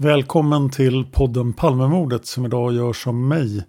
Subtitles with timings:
[0.00, 3.64] Välkommen till podden Palmemordet som idag görs av mig,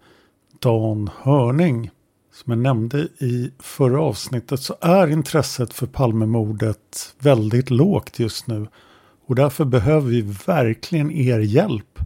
[0.60, 1.92] Dan Hörning.
[2.34, 8.68] Som jag nämnde i förra avsnittet så är intresset för Palmemordet väldigt lågt just nu.
[9.28, 12.00] Och därför behöver vi verkligen er hjälp.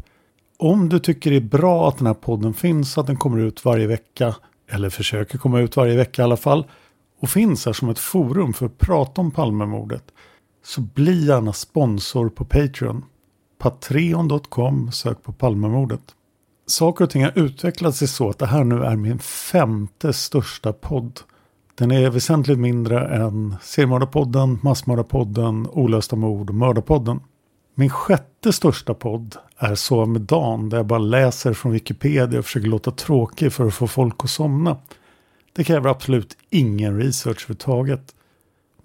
[0.58, 3.66] Om du tycker det är bra att den här podden finns, att den kommer ut
[3.66, 4.36] varje vecka,
[4.72, 6.66] eller försöker komma ut varje vecka i alla fall,
[7.20, 10.04] och finns här som ett forum för att prata om Palmemordet,
[10.66, 13.06] så bli gärna sponsor på Patreon.
[13.64, 16.02] Patreon.com, sök på Palmemordet.
[16.66, 20.74] Saker och ting har utvecklat sig så att det här nu är min femte största
[20.74, 21.20] podd.
[21.76, 27.20] Den är väsentligt mindre än Seriemördarpodden, Massmördarpodden, Olösta mord och Mördarpodden.
[27.76, 32.46] Min sjätte största podd är Sova med Dan där jag bara läser från Wikipedia och
[32.46, 34.78] försöker låta tråkig för att få folk att somna.
[35.54, 38.16] Det kräver absolut ingen research överhuvudtaget.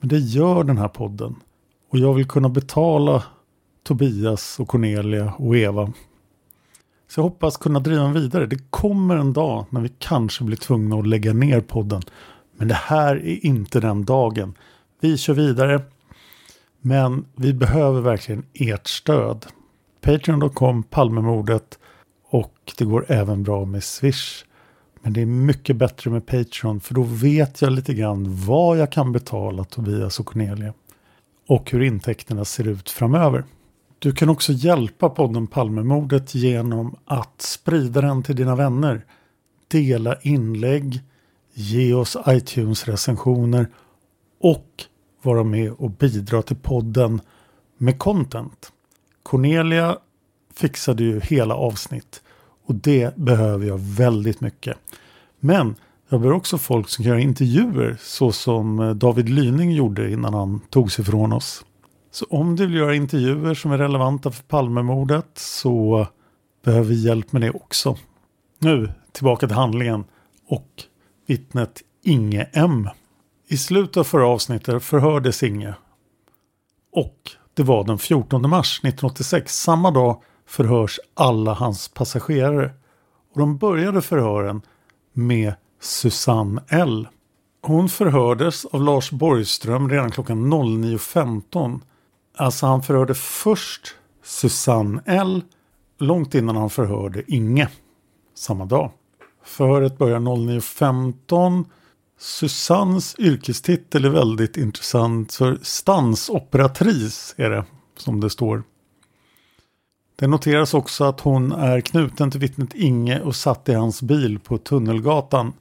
[0.01, 1.35] Men det gör den här podden.
[1.93, 3.23] Och jag vill kunna betala
[3.89, 5.93] Tobias och Cornelia och Eva.
[7.09, 8.47] Så jag hoppas kunna driva den vidare.
[8.47, 12.03] Det kommer en dag när vi kanske blir tvungna att lägga ner podden.
[12.57, 14.55] Men det här är inte den dagen.
[15.01, 15.83] Vi kör vidare.
[16.81, 19.47] Men vi behöver verkligen ert stöd.
[20.01, 21.79] Patreon.com Palmemordet
[22.31, 24.45] och det går även bra med Swish.
[25.03, 28.93] Men det är mycket bättre med Patreon för då vet jag lite grann vad jag
[28.93, 30.75] kan betala Tobias och Cornelia.
[31.47, 33.45] Och hur intäkterna ser ut framöver.
[34.01, 39.05] Du kan också hjälpa podden Palmemordet genom att sprida den till dina vänner.
[39.69, 41.01] Dela inlägg,
[41.55, 43.67] ge oss iTunes-recensioner
[44.41, 44.85] och
[45.23, 47.21] vara med och bidra till podden
[47.79, 48.73] med content.
[49.23, 49.99] Cornelia
[50.55, 52.23] fixade ju hela avsnitt
[52.67, 54.77] och det behöver jag väldigt mycket.
[55.41, 55.75] Men
[56.09, 60.35] jag behöver också folk som kan göra intervjuer så som eh, David Lyning gjorde innan
[60.35, 61.65] han tog sig från oss.
[62.19, 66.07] Så om du vill göra intervjuer som är relevanta för Palmemordet så
[66.65, 67.97] behöver vi hjälp med det också.
[68.59, 70.05] Nu tillbaka till handlingen
[70.49, 70.69] och
[71.27, 72.89] vittnet Inge M.
[73.49, 75.75] I slutet av förra avsnittet förhördes Inge.
[76.93, 79.57] Och det var den 14 mars 1986.
[79.57, 82.71] Samma dag förhörs alla hans passagerare.
[83.35, 84.63] Och de började förhören
[85.13, 87.09] med Susanne L.
[87.63, 91.81] Hon förhördes av Lars Borgström redan klockan 09.15
[92.39, 95.43] Alltså han förhörde först Susanne L.
[95.99, 97.69] Långt innan han förhörde Inge.
[98.35, 98.91] Samma dag.
[99.45, 101.65] Förhöret börjar 09.15.
[102.19, 105.35] Susannes yrkestitel är väldigt intressant.
[105.35, 107.65] För stansoperatrice är det
[107.97, 108.63] som det står.
[110.17, 114.39] Det noteras också att hon är knuten till vittnet Inge och satt i hans bil
[114.39, 115.53] på Tunnelgatan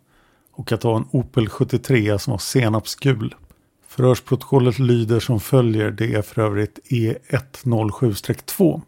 [0.51, 3.35] och att det var en Opel 73 som var senapsgul.
[3.87, 5.91] Förhörsprotokollet lyder som följer.
[5.91, 8.81] Det är för övrigt E107-2.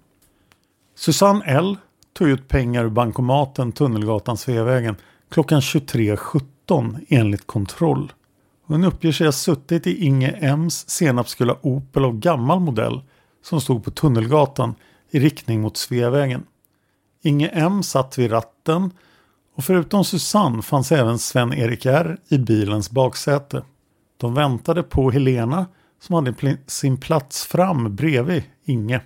[0.96, 1.78] Susanne L
[2.14, 4.96] tog ut pengar ur bankomaten Tunnelgatan Sveavägen
[5.30, 8.14] klockan 23.17 enligt kontroll.
[8.66, 13.02] Hon uppger sig ha suttit i Inge M's senapsgula Opel av gammal modell
[13.44, 14.76] som stod på Tunnelgatan
[15.12, 16.44] i riktning mot Sveavägen.
[17.22, 18.92] Inge M satt vid ratten
[19.56, 23.64] och förutom Susanne fanns även Sven-Erik R i bilens baksäte.
[24.20, 25.66] De väntade på Helena
[26.02, 29.02] som hade sin plats fram bredvid Inge.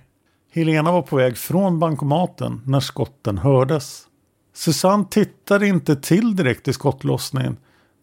[0.52, 4.02] Helena var på väg från bankomaten när skotten hördes.
[4.54, 7.56] Susanne tittade inte till direkt i skottlossningen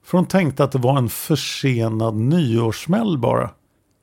[0.04, 3.50] för hon tänkte att det var en försenad nyårssmäll bara.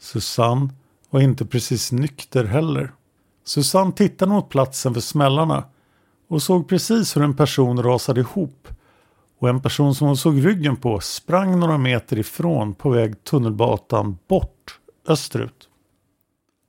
[0.01, 0.69] Susanne
[1.11, 2.93] var inte precis nykter heller.
[3.45, 5.65] Susanne tittade mot platsen för smällarna
[6.29, 8.69] och såg precis hur en person rasade ihop
[9.39, 14.19] och en person som hon såg ryggen på sprang några meter ifrån på väg tunnelbatan
[14.29, 15.69] bort österut.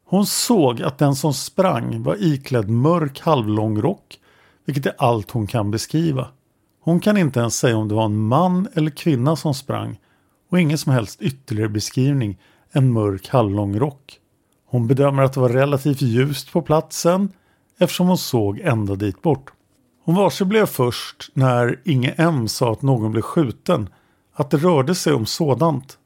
[0.06, 4.19] Hon såg att den som sprang var iklädd mörk halvlång rock
[4.66, 6.27] vilket är allt hon kan beskriva.
[6.81, 10.00] Hon kan inte ens säga om det var en man eller kvinna som sprang
[10.50, 12.38] och ingen som helst ytterligare beskrivning
[12.71, 14.19] än mörk halvlång rock.
[14.66, 17.31] Hon bedömer att det var relativt ljust på platsen
[17.80, 19.51] eftersom hon såg ända dit bort.
[20.09, 23.89] Hon varse blev först när Inge M sa att någon blev skjuten
[24.33, 25.97] att det rörde sig om sådant.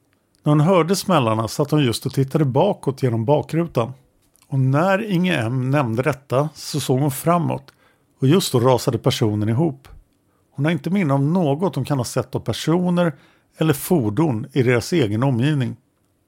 [0.42, 3.92] När hon hörde smällarna satt hon just och tittade bakåt genom bakrutan.
[4.48, 7.72] Och när Inge M nämnde detta så såg hon framåt
[8.20, 9.88] och just då rasade personen ihop.
[10.50, 13.12] Hon har inte minne om något hon kan ha sett av personer
[13.58, 15.76] eller fordon i deras egen omgivning.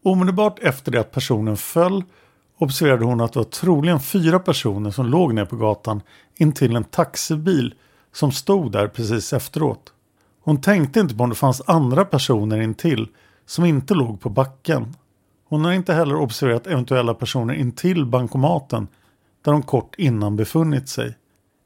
[0.05, 2.03] Omedelbart efter det att personen föll
[2.59, 6.03] observerade hon att det var troligen fyra personer som låg ner på gatan
[6.37, 7.75] intill en taxibil
[8.13, 9.93] som stod där precis efteråt.
[10.43, 13.09] Hon tänkte inte på om det fanns andra personer intill
[13.47, 14.95] som inte låg på backen.
[15.49, 18.89] Hon har inte heller observerat eventuella personer intill bankomaten
[19.45, 21.17] där de kort innan befunnit sig.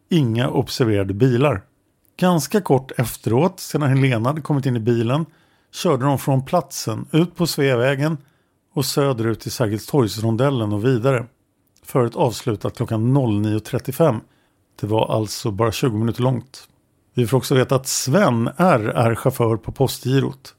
[0.09, 1.63] Inga observerade bilar.
[2.17, 5.27] Ganska kort efteråt, sedan Helena hade kommit in i bilen,
[5.73, 8.19] körde de från platsen ut på Sveavägen
[8.73, 11.27] och söderut till Sergelstorgsrondellen och vidare.
[11.83, 14.21] Förut avslutat klockan 09.35.
[14.81, 16.69] Det var alltså bara 20 minuter långt.
[17.15, 20.55] Vi får också veta att Sven R är chaufför på Postgirot.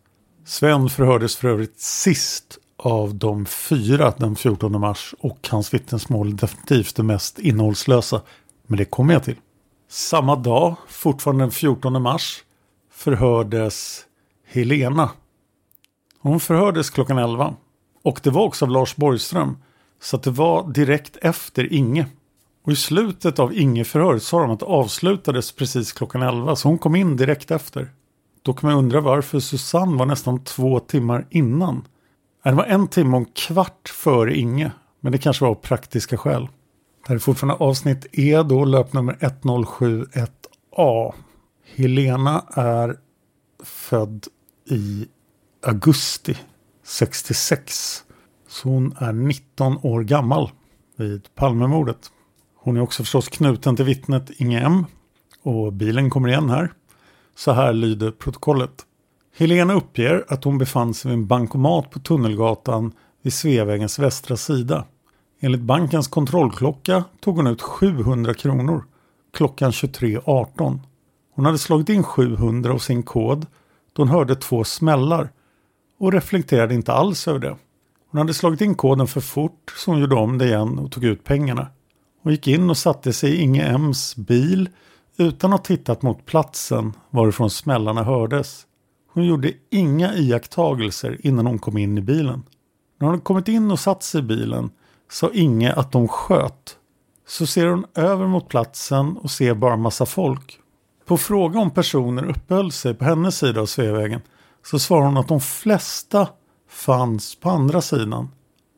[0.46, 6.34] Sven förhördes för övrigt sist av de fyra den 14 mars och hans vittnesmål är
[6.34, 8.22] definitivt det mest innehållslösa.
[8.68, 9.36] Men det kommer jag till.
[9.90, 12.44] Samma dag, fortfarande den 14 mars,
[12.92, 14.06] förhördes
[14.48, 15.10] Helena.
[16.20, 17.56] Hon förhördes klockan 11
[18.04, 19.58] och det var också av Lars Borgström.
[20.02, 22.06] Så att det var direkt efter Inge.
[22.64, 26.56] Och i slutet av Inge-förhöret sa de att det avslutades precis klockan 11.
[26.56, 27.90] Så hon kom in direkt efter.
[28.42, 31.88] Då kan man undra varför Susanne var nästan två timmar innan.
[32.44, 34.72] Det var en timme och en kvart före Inge.
[35.00, 36.48] Men det kanske var av praktiska skäl.
[37.02, 41.14] Det här är fortfarande avsnitt E då, löpnummer 1071A.
[41.76, 42.98] Helena är
[43.64, 44.28] född
[44.70, 45.06] i
[45.64, 46.38] augusti
[46.84, 48.04] 66.
[48.48, 50.52] Så hon är 19 år gammal
[50.96, 52.12] vid Palmemordet.
[52.56, 54.86] Hon är också förstås knuten till vittnet Inge M.
[55.44, 56.74] Och bilen kommer igen här.
[57.36, 58.86] Så här lyder protokollet.
[59.38, 62.92] Helena uppger att hon befann sig vid en bankomat på Tunnelgatan
[63.22, 64.86] vid Sveavägens västra sida.
[65.40, 68.84] Enligt bankens kontrollklocka tog hon ut 700 kronor
[69.34, 70.80] klockan 23.18.
[71.36, 73.46] Hon hade slagit in 700 av sin kod
[73.94, 75.30] då hon hörde två smällar
[76.02, 77.56] och reflekterade inte alls över det.
[78.12, 81.04] Hon hade slagit in koden för fort så hon gjorde om det igen och tog
[81.04, 81.68] ut pengarna.
[82.24, 84.70] Hon gick in och satte sig i Inge M's bil
[85.18, 88.66] utan att ha tittat mot platsen varifrån smällarna hördes.
[89.14, 92.44] Hon gjorde inga iakttagelser innan hon kom in i bilen.
[93.00, 94.70] När hon kommit in och satt sig i bilen
[95.12, 96.78] sa Inge att de sköt.
[97.28, 100.60] Så ser hon över mot platsen och ser bara massa folk.
[101.06, 104.22] På fråga om personer uppehöll sig på hennes sida av Sveavägen
[104.66, 106.28] så svarar hon att de flesta
[106.70, 108.30] fanns på andra sidan.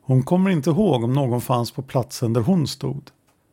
[0.02, 3.10] Hon kommer inte ihåg om någon fanns på platsen där hon stod.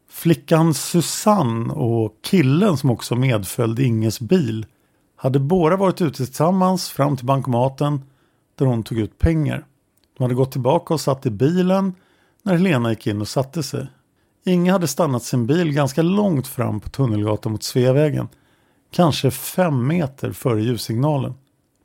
[0.10, 4.66] Flickan Susanne och killen som också medföljde Inges bil
[5.16, 8.02] hade båda varit ute tillsammans fram till bankomaten
[8.56, 9.66] där hon tog ut pengar.
[10.18, 11.96] De hade gått tillbaka och satt i bilen
[12.44, 13.88] när Helena gick in och satte sig.
[14.46, 18.28] Inge hade stannat sin bil ganska långt fram på Tunnelgatan mot Sveavägen.
[18.92, 21.34] Kanske fem meter före ljussignalen.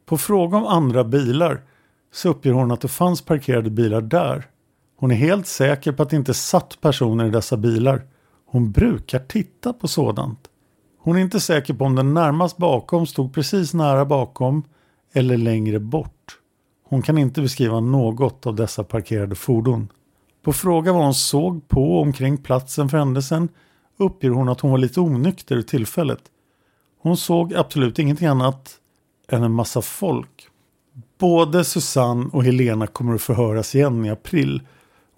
[0.07, 1.63] På fråga om andra bilar
[2.13, 4.47] så uppger hon att det fanns parkerade bilar där.
[4.97, 8.03] Hon är helt säker på att det inte satt personer i dessa bilar.
[8.47, 10.49] Hon brukar titta på sådant.
[10.99, 14.63] Hon är inte säker på om den närmast bakom stod precis nära bakom
[15.13, 16.39] eller längre bort.
[16.89, 19.89] Hon kan inte beskriva något av dessa parkerade fordon.
[20.43, 23.49] På fråga vad hon såg på omkring platsen för händelsen
[23.97, 26.23] uppger hon att hon var lite onykter i tillfället.
[27.03, 28.81] Hon såg absolut ingenting annat
[29.28, 30.49] än en massa folk.
[31.18, 34.62] Både Susanne och Helena kommer att förhöras igen i april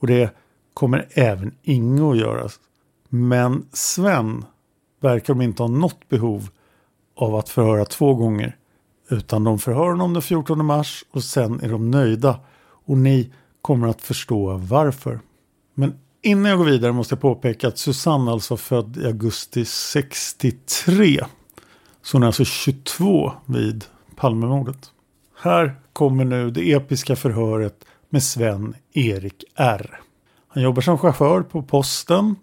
[0.01, 0.35] och det
[0.75, 2.49] kommer även Inge att göra.
[3.09, 4.45] Men Sven
[5.01, 6.49] verkar de inte ha något behov
[7.17, 8.57] av att förhöra två gånger.
[9.11, 12.41] Utan de förhör honom den 14 mars och sen är de nöjda.
[12.87, 15.21] Och ni kommer att förstå varför.
[15.75, 19.65] Men innan jag går vidare måste jag påpeka att Susanne alltså var född i augusti
[19.65, 21.25] 63.
[22.03, 23.85] Så hon är alltså 22 vid
[24.19, 24.93] Palmemordet.
[25.43, 30.01] Här kommer nu det episka förhöret med Sven-Erik R.
[30.49, 32.37] Han jobbar som chaufför på posten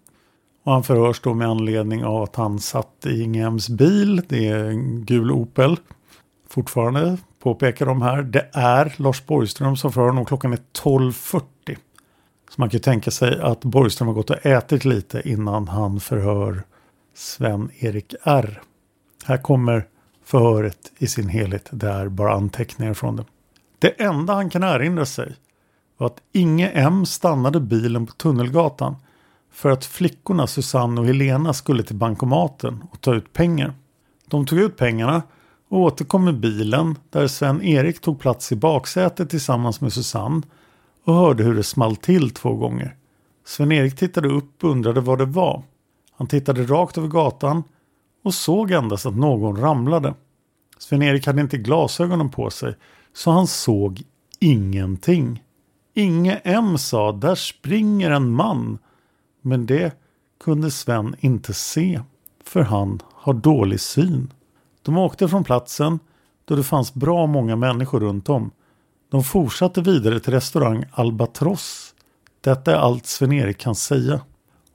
[0.63, 4.21] och han förhörs då med anledning av att han satt i Ingems bil.
[4.27, 5.77] Det är en gul Opel.
[6.49, 8.21] Fortfarande påpekar de här.
[8.23, 10.25] Det är Lars Borgström som förhör honom.
[10.25, 11.41] Klockan är 12.40.
[12.49, 15.99] Så man kan ju tänka sig att Borgström har gått och ätit lite innan han
[15.99, 16.63] förhör
[17.15, 18.61] Sven-Erik R.
[19.25, 19.85] Här kommer
[20.25, 21.69] förhöret i sin helhet.
[21.71, 23.25] Det är bara anteckningar från det.
[23.79, 25.35] Det enda han kan erinra sig
[25.97, 28.95] var att Inge M stannade bilen på Tunnelgatan
[29.51, 33.73] för att flickorna Susanne och Helena skulle till bankomaten och ta ut pengar.
[34.27, 35.23] De tog ut pengarna
[35.69, 40.41] och återkom med bilen där Sven-Erik tog plats i baksätet tillsammans med Susanne
[41.03, 42.95] och hörde hur det small till två gånger.
[43.45, 45.63] Sven-Erik tittade upp och undrade vad det var.
[46.17, 47.63] Han tittade rakt över gatan
[48.25, 50.13] och såg endast att någon ramlade.
[50.77, 52.75] Sven-Erik hade inte glasögonen på sig
[53.13, 54.03] så han såg
[54.39, 55.43] ingenting.
[55.93, 58.77] Inge M sa där springer en man.
[59.41, 59.93] Men det
[60.43, 62.01] kunde Sven inte se
[62.43, 64.33] för han har dålig syn.
[64.81, 65.99] De åkte från platsen
[66.45, 68.51] då det fanns bra många människor runt om.
[69.09, 71.93] De fortsatte vidare till restaurang Albatross.
[72.41, 74.21] Detta är allt Sven-Erik kan säga.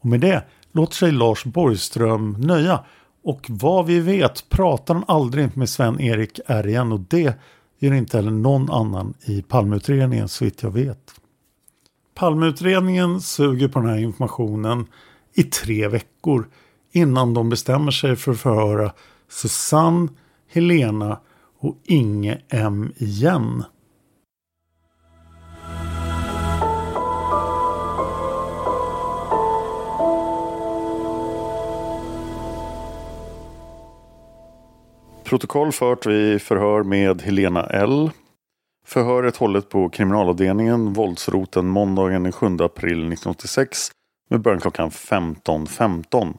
[0.01, 2.85] Och med det låter sig Lars Borgström nöja.
[3.23, 7.35] Och vad vi vet pratar han aldrig med Sven-Erik R igen och det
[7.79, 11.15] gör inte heller någon annan i Palmeutredningen så vitt jag vet.
[12.15, 14.87] Palmeutredningen suger på den här informationen
[15.35, 16.49] i tre veckor
[16.93, 18.93] innan de bestämmer sig för att förhöra
[19.29, 20.09] Susanne,
[20.49, 21.21] Helena
[21.59, 23.65] och Inge M igen.
[35.31, 38.11] Protokoll fört vid förhör med Helena L.
[38.87, 43.91] Förhöret hållet på kriminalavdelningen, våldsroten måndagen den 7 april 1986
[44.31, 45.67] med början klockan 15.15.
[45.67, 46.35] .15.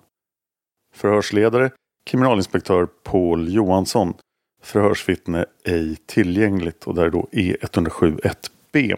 [0.93, 1.71] Förhörsledare
[2.05, 4.13] kriminalinspektör Paul Johansson.
[4.63, 8.95] Förhörsvittne ej tillgängligt och där är då E107.1b.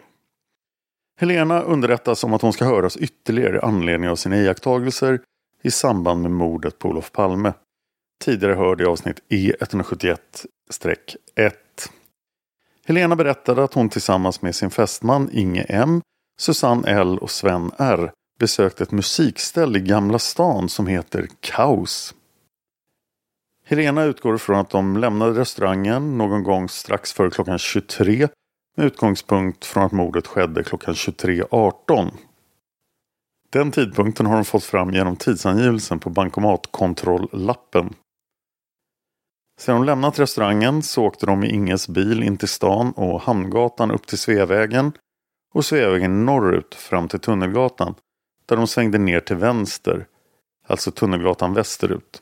[1.20, 5.20] Helena underrättas om att hon ska höras ytterligare i anledning av sina iakttagelser
[5.64, 7.54] i samband med mordet på Olof Palme
[8.24, 11.52] tidigare hörd i avsnitt E171-1.
[12.86, 16.02] Helena berättade att hon tillsammans med sin fästman Inge M,
[16.40, 22.16] Susanne L och Sven R besökte ett musikställ i Gamla stan som heter Kaos.
[23.66, 28.28] Helena utgår från att de lämnade restaurangen någon gång strax före klockan 23
[28.78, 32.12] med utgångspunkt från att mordet skedde klockan 23.18.
[33.50, 37.94] Den tidpunkten har de fått fram genom tidsangivelsen på bankomatkontrolllappen.
[39.64, 43.92] Sedan de lämnat restaurangen så åkte de i Inges bil in till stan och Hamngatan
[43.92, 44.92] upp till Sveavägen
[45.54, 47.96] och Sveavägen norrut fram till Tunnelgatan
[48.46, 50.08] där de svängde ner till vänster,
[50.68, 52.22] alltså Tunnelgatan västerut.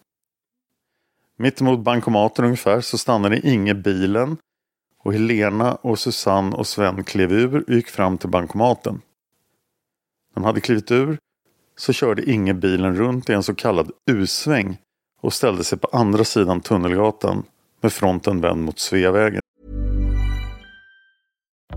[1.38, 4.38] Mittemot bankomaten ungefär så stannade Inge bilen
[5.04, 8.94] och Helena och Susanne och Sven klev ur och gick fram till bankomaten.
[8.94, 11.18] När de hade klivit ur
[11.78, 14.78] så körde Inge bilen runt i en så kallad U-sväng
[15.22, 17.44] och ställde sig på andra sidan Tunnelgatan
[17.82, 19.42] med fronten vänd mot Sveavägen.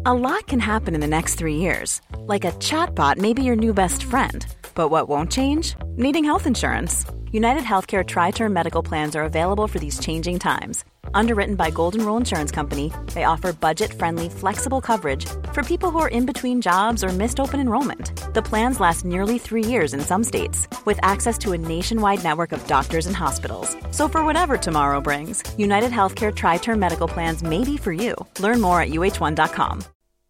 [0.06, 2.02] A lot can happen in the next three years.
[2.28, 4.44] Like a chatbot maybe your new best friend.
[4.74, 5.76] But what won't change?
[5.96, 7.06] Needing health insurance.
[7.34, 10.84] United Healthcare Tri Term Medical Plans are available for these changing times.
[11.14, 15.98] Underwritten by Golden Rule Insurance Company, they offer budget friendly, flexible coverage for people who
[15.98, 18.12] are in between jobs or missed open enrollment.
[18.34, 22.52] The plans last nearly three years in some states, with access to a nationwide network
[22.52, 23.76] of doctors and hospitals.
[23.90, 28.14] So, for whatever tomorrow brings, United Healthcare Tri Term Medical Plans may be for you.
[28.38, 29.82] Learn more at uh1.com.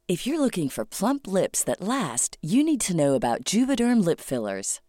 [0.09, 4.21] If you're looking for plump lips that last, you need to know about Juvederm lip
[4.21, 4.81] fillers.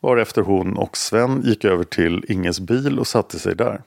[0.00, 3.82] varefter hon och Sven gick över till Inges bil och satte sig där.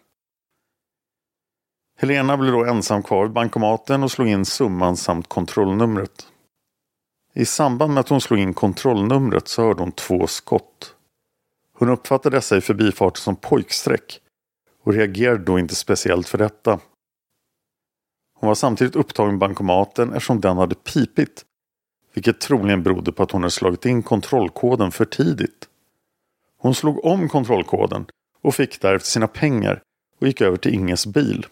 [1.98, 6.28] Helena blev då ensam kvar vid bankomaten och slog in summan samt kontrollnumret.
[7.34, 10.96] I samband med att hon slog in kontrollnumret så hörde hon två skott.
[11.74, 14.20] Hon uppfattade dessa i förbifarten som pojksträck
[14.84, 16.80] och reagerade då inte speciellt för detta.
[18.40, 21.46] Hon var samtidigt upptagen med bankomaten eftersom den hade pipit
[22.14, 25.68] vilket troligen berodde på att hon hade slagit in kontrollkoden för tidigt.
[26.62, 28.06] Hon slog om kontrollkoden
[28.42, 29.82] och fick därefter sina pengar
[30.20, 31.46] och gick över till Inges bil.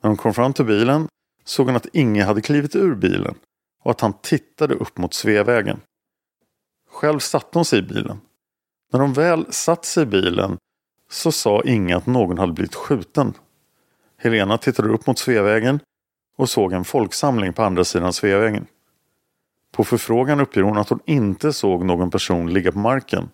[0.00, 1.08] När hon kom fram till bilen
[1.44, 3.34] såg hon att Inge hade klivit ur bilen
[3.82, 5.80] och att han tittade upp mot Sveavägen.
[6.90, 8.20] Själv satte hon sig i bilen.
[8.92, 10.56] När de väl satt sig i bilen
[11.10, 13.34] så sa Inge att någon hade blivit skjuten.
[14.16, 15.80] Helena tittade upp mot Sveavägen
[16.36, 18.66] och såg en folksamling på andra sidan Sveavägen.
[19.72, 23.28] På förfrågan uppger hon att hon inte såg någon person ligga på marken.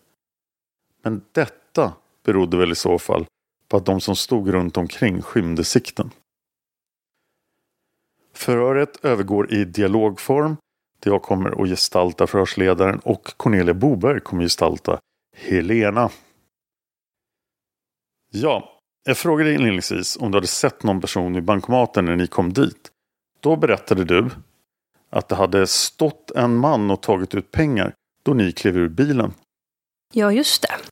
[1.03, 1.93] Men detta
[2.25, 3.27] berodde väl i så fall
[3.69, 6.11] på att de som stod runt omkring skymde sikten.
[8.35, 10.57] Förhöret övergår i dialogform
[11.01, 15.01] där jag kommer att gestalta förhörsledaren och Cornelia Boberg kommer att gestalta
[15.37, 16.11] Helena.
[18.31, 22.53] Ja, jag frågade inledningsvis om du hade sett någon person i bankomaten när ni kom
[22.53, 22.91] dit.
[23.41, 24.31] Då berättade du
[25.11, 29.33] att det hade stått en man och tagit ut pengar då ni klev ur bilen.
[30.13, 30.88] Ja, just det.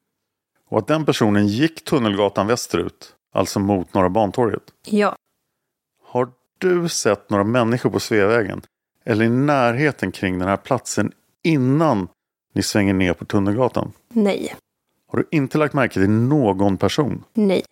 [0.69, 4.63] Och att den personen gick Tunnelgatan västerut, alltså mot Norra Bantorget.
[4.85, 5.17] Ja.
[6.05, 8.63] Har du sett några människor på Sveavägen
[9.05, 12.09] eller i närheten kring den här platsen innan
[12.53, 13.93] ni svänger ner på Tunnelgatan?
[14.09, 14.57] Nej.
[15.13, 17.25] Har du inte lagt märke till någon person?
[17.35, 17.65] Nej.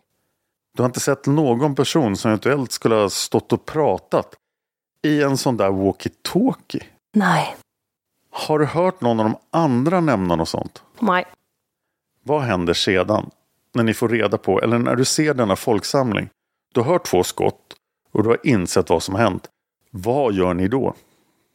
[0.77, 4.35] Du har inte sett någon person som eventuellt skulle ha stått och pratat
[5.03, 6.83] i en sån där walkie-talkie?
[7.13, 7.57] Nej.
[8.31, 10.83] Har du hört någon av de andra nämna något sånt?
[11.01, 11.25] Nej.
[12.27, 13.31] Vad händer sedan?
[13.75, 16.29] När ni får reda på, eller när du ser denna folksamling.
[16.75, 17.75] Du har hört två skott
[18.13, 19.49] och du har insett vad som hänt.
[19.91, 20.95] Vad gör ni då?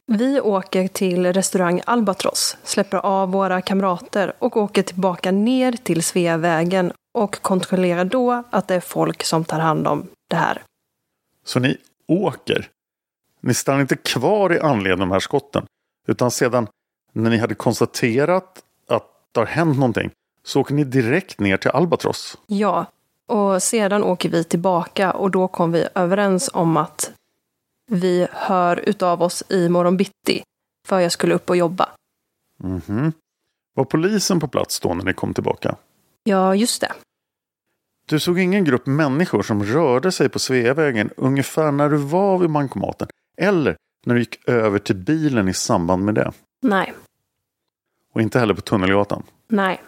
[0.06, 6.92] Vi åker till restaurang Albatross, släpper av våra kamrater och åker tillbaka ner till Sveavägen
[7.14, 10.62] och kontrollerar då att det är folk som tar hand om det här.
[11.44, 12.68] Så ni åker?
[13.40, 15.64] Ni stannar inte kvar i anledning av de här skotten?
[16.08, 16.66] Utan sedan
[17.12, 20.10] när ni hade konstaterat att det har hänt någonting
[20.42, 22.38] så åker ni direkt ner till Albatross?
[22.46, 22.86] Ja,
[23.26, 27.12] och sedan åker vi tillbaka och då kom vi överens om att
[27.90, 30.42] vi hör utav oss i morgon bitti.
[30.88, 31.88] För jag skulle upp och jobba.
[32.64, 33.12] Mm -hmm.
[33.74, 35.76] Var polisen på plats då när ni kom tillbaka?
[36.24, 36.92] Ja, just det.
[38.06, 42.50] Du såg ingen grupp människor som rörde sig på Sveavägen ungefär när du var vid
[42.50, 43.08] bankomaten?
[43.36, 43.76] Eller
[44.06, 46.32] när du gick över till bilen i samband med det?
[46.62, 46.92] Nej.
[48.14, 49.22] Och inte heller på Tunnelgatan?
[49.48, 49.80] Nej.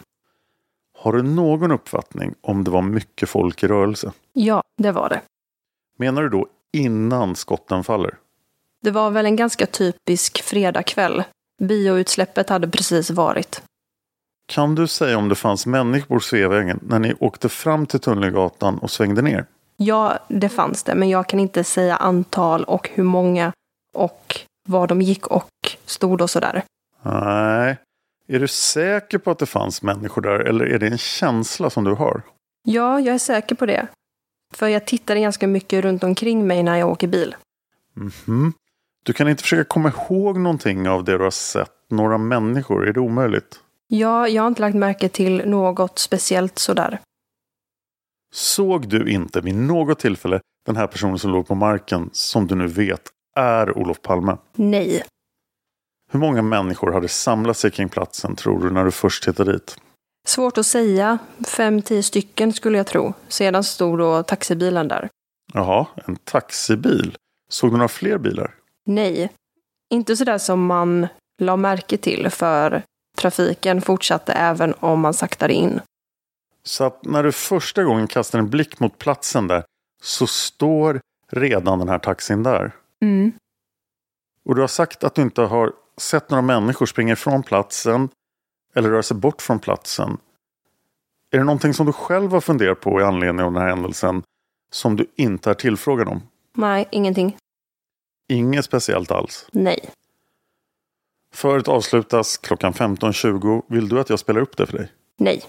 [1.03, 4.11] Har du någon uppfattning om det var mycket folk i rörelse?
[4.33, 5.21] Ja, det var det.
[5.97, 8.17] Menar du då innan skotten faller?
[8.81, 11.23] Det var väl en ganska typisk fredagkväll.
[11.61, 13.63] Bioutsläppet hade precis varit.
[14.45, 18.77] Kan du säga om det fanns människor på Sveavägen när ni åkte fram till Tunnelgatan
[18.77, 19.45] och svängde ner?
[19.77, 23.51] Ja, det fanns det, men jag kan inte säga antal och hur många
[23.93, 26.63] och var de gick och stod och sådär.
[27.01, 27.77] Nej.
[28.27, 31.83] Är du säker på att det fanns människor där eller är det en känsla som
[31.83, 32.21] du har?
[32.63, 33.87] Ja, jag är säker på det.
[34.53, 37.35] För jag tittar ganska mycket runt omkring mig när jag åker bil.
[37.93, 38.53] Mhm.
[39.03, 41.71] Du kan inte försöka komma ihåg någonting av det du har sett?
[41.89, 42.87] Några människor?
[42.87, 43.59] Är det omöjligt?
[43.87, 46.99] Ja, jag har inte lagt märke till något speciellt sådär.
[48.33, 52.55] Såg du inte vid något tillfälle den här personen som låg på marken som du
[52.55, 53.01] nu vet
[53.35, 54.37] är Olof Palme?
[54.55, 55.03] Nej.
[56.13, 59.77] Hur många människor hade samlat sig kring platsen tror du när du först tittade dit?
[60.27, 61.17] Svårt att säga.
[61.47, 63.13] Fem, tio stycken skulle jag tro.
[63.27, 65.09] Sedan stod då taxibilen där.
[65.53, 67.17] Jaha, en taxibil.
[67.49, 68.55] Såg du några fler bilar?
[68.85, 69.31] Nej.
[69.89, 71.07] Inte sådär som man
[71.41, 72.83] la märke till för
[73.17, 75.79] trafiken fortsatte även om man saktade in.
[76.63, 79.63] Så att när du första gången kastar en blick mot platsen där
[80.03, 82.71] så står redan den här taxin där.
[83.01, 83.31] Mm.
[84.45, 88.09] Och du har sagt att du inte har sett några människor springa ifrån platsen
[88.73, 90.17] eller röra sig bort från platsen.
[91.31, 94.23] Är det någonting som du själv har funderat på i anledning av den här händelsen
[94.71, 96.21] som du inte är tillfrågad om?
[96.53, 97.37] Nej, ingenting.
[98.29, 99.47] Inget speciellt alls.
[99.51, 99.89] Nej.
[101.33, 103.63] Föret avslutas klockan 15.20.
[103.67, 104.91] Vill du att jag spelar upp det för dig?
[105.17, 105.43] Nej.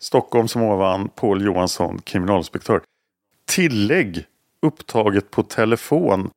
[0.00, 2.82] Stockholm som ovan, Paul Johansson, kriminalinspektör.
[3.44, 4.26] Tillägg
[4.62, 6.30] upptaget på telefon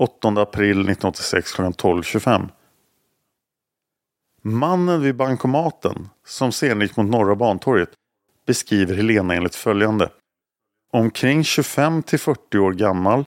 [0.00, 2.48] 8 april 1986 klockan 12.25.
[4.42, 7.90] Mannen vid bankomaten som sen gick mot Norra Bantorget
[8.46, 10.10] beskriver Helena enligt följande.
[10.92, 13.24] Omkring 25 till 40 år gammal,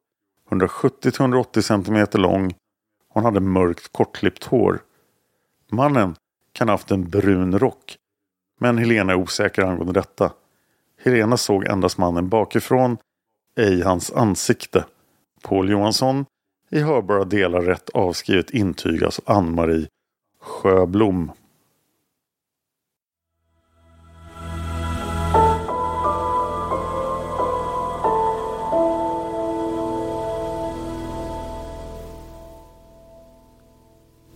[0.50, 2.54] 170 till 180 cm lång.
[3.10, 4.84] Hon hade mörkt kortklippt hår.
[5.72, 6.16] Mannen
[6.54, 7.98] kan ha haft en brun rock.
[8.60, 10.34] Men Helena är osäker angående detta.
[11.04, 12.98] Helena såg endast mannen bakifrån,
[13.56, 14.86] ej hans ansikte.
[15.42, 16.26] Paul Johansson
[16.70, 19.88] i hörbara delar rätt avskrivet intygas Ann-Marie
[20.40, 21.32] Sjöblom.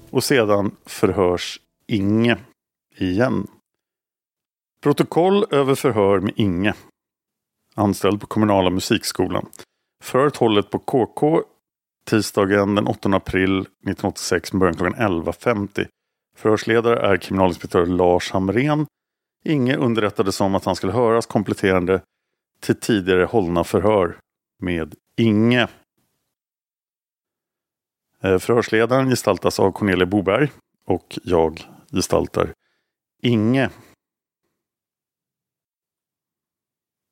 [0.09, 2.37] Och sedan förhörs Inge
[2.97, 3.47] igen.
[4.83, 6.73] Protokoll över förhör med Inge.
[7.75, 9.49] Anställd på kommunala musikskolan.
[10.03, 11.43] Förhöret hållet på KK
[12.05, 15.87] tisdagen den 8 april 1986 med början klockan 11.50.
[16.35, 18.85] Förhörsledare är kriminalinspektör Lars Hamrén.
[19.43, 22.01] Inge underrättades om att han skulle höras kompletterande
[22.59, 24.17] till tidigare hållna förhör
[24.59, 25.67] med Inge.
[28.21, 30.51] Eh, förhörsledaren gestaltas av Cornelia Boberg
[30.85, 32.53] och jag gestaltar
[33.21, 33.69] Inge.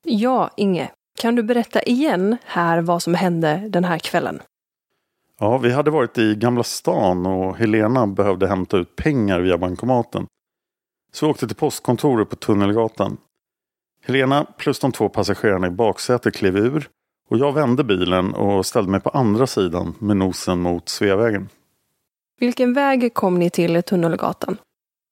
[0.04, 0.92] Ja, Inge.
[1.20, 4.42] Kan du berätta igen här vad som hände den här kvällen?
[5.40, 10.28] Ja, vi hade varit i Gamla stan och Helena behövde hämta ut pengar via bankomaten.
[11.12, 13.18] Så vi åkte till postkontoret på Tunnelgatan.
[14.06, 16.90] Helena plus de två passagerarna i baksätet klev ur
[17.30, 21.50] och jag vände bilen och ställde mig på andra sidan med nosen mot Sveavägen.
[22.40, 24.58] Vilken väg kom ni till Tunnelgatan?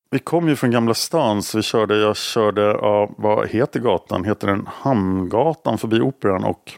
[0.10, 4.24] Vi kom ju från Gamla stan så vi körde, jag körde, ja, vad heter gatan?
[4.24, 6.74] Heter den Hamngatan förbi Operan och...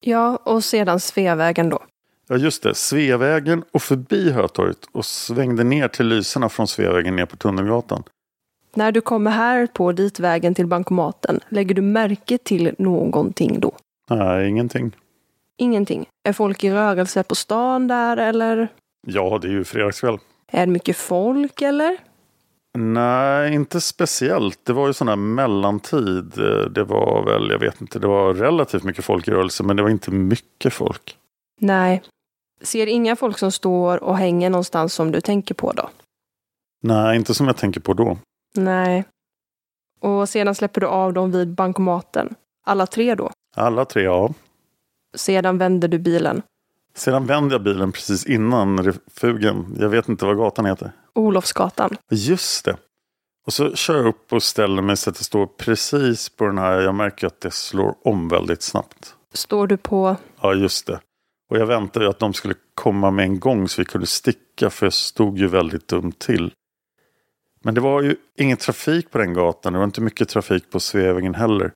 [0.00, 1.78] Ja, och sedan Sveavägen då?
[2.26, 7.26] Ja just det, Sveavägen och förbi Hötorget och svängde ner till lyserna från Sveavägen ner
[7.26, 8.02] på Tunnelgatan.
[8.74, 13.72] När du kommer här på ditvägen till bankomaten, lägger du märke till någonting då?
[14.10, 14.96] Nej, ingenting.
[15.58, 16.06] Ingenting.
[16.28, 18.68] Är folk i rörelse på stan där eller?
[19.06, 20.18] Ja, det är ju fredagskväll.
[20.52, 21.96] Är det mycket folk eller?
[22.78, 24.58] Nej, inte speciellt.
[24.64, 26.32] Det var ju sån här mellantid.
[26.70, 29.82] Det var väl, jag vet inte, det var relativt mycket folk i rörelse men det
[29.82, 31.16] var inte mycket folk.
[31.60, 32.02] Nej.
[32.64, 35.90] Ser inga folk som står och hänger någonstans som du tänker på då?
[36.82, 38.18] Nej, inte som jag tänker på då.
[38.54, 39.04] Nej.
[40.00, 42.34] Och sedan släpper du av dem vid bankomaten?
[42.66, 43.30] Alla tre då?
[43.56, 44.34] Alla tre, ja.
[45.14, 46.42] Sedan vänder du bilen?
[46.94, 49.76] Sedan vände jag bilen precis innan refugen.
[49.80, 50.92] Jag vet inte vad gatan heter.
[51.12, 51.96] Olofsgatan.
[52.10, 52.76] Just det.
[53.46, 56.58] Och så kör jag upp och ställer mig så att det står precis på den
[56.58, 56.80] här.
[56.80, 59.14] Jag märker att det slår om väldigt snabbt.
[59.32, 60.16] Står du på?
[60.40, 61.00] Ja, just det.
[61.50, 64.70] Och jag väntade ju att de skulle komma med en gång så vi kunde sticka
[64.70, 66.52] för jag stod ju väldigt dumt till.
[67.62, 69.72] Men det var ju ingen trafik på den gatan.
[69.72, 71.72] Det var inte mycket trafik på Sveavägen heller.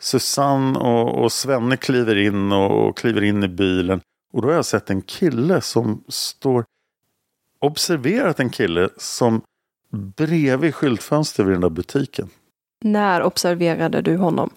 [0.00, 4.00] Susanne och, och Svenne kliver in och, och kliver in i bilen.
[4.32, 6.64] Och då har jag sett en kille som står...
[7.58, 9.42] Observerat en kille som
[9.90, 12.28] bredvid skyltfönster vid den där butiken.
[12.80, 14.50] När observerade du honom?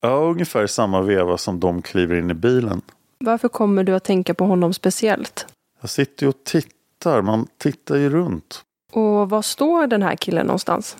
[0.00, 2.82] Ja, ungefär samma veva som de kliver in i bilen.
[3.24, 5.46] Varför kommer du att tänka på honom speciellt?
[5.80, 7.22] Jag sitter ju och tittar.
[7.22, 8.62] Man tittar ju runt.
[8.92, 10.96] Och var står den här killen någonstans?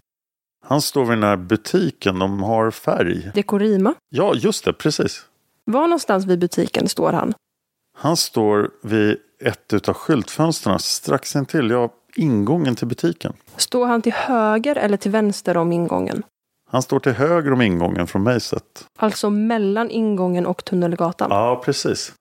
[0.67, 2.19] Han står vid den här butiken.
[2.19, 3.31] De har färg.
[3.35, 3.95] Dekorima?
[4.09, 4.73] Ja, just det.
[4.73, 5.27] Precis.
[5.65, 7.35] Var någonstans vid butiken står han?
[7.97, 11.71] Han står vid ett av skyltfönstren strax intill.
[11.71, 13.33] Ja, ingången till butiken.
[13.57, 16.23] Står han till höger eller till vänster om ingången?
[16.75, 18.87] Han står till höger om ingången från mig sett.
[18.99, 21.31] Alltså mellan ingången och Tunnelgatan?
[21.31, 22.13] Ja, precis.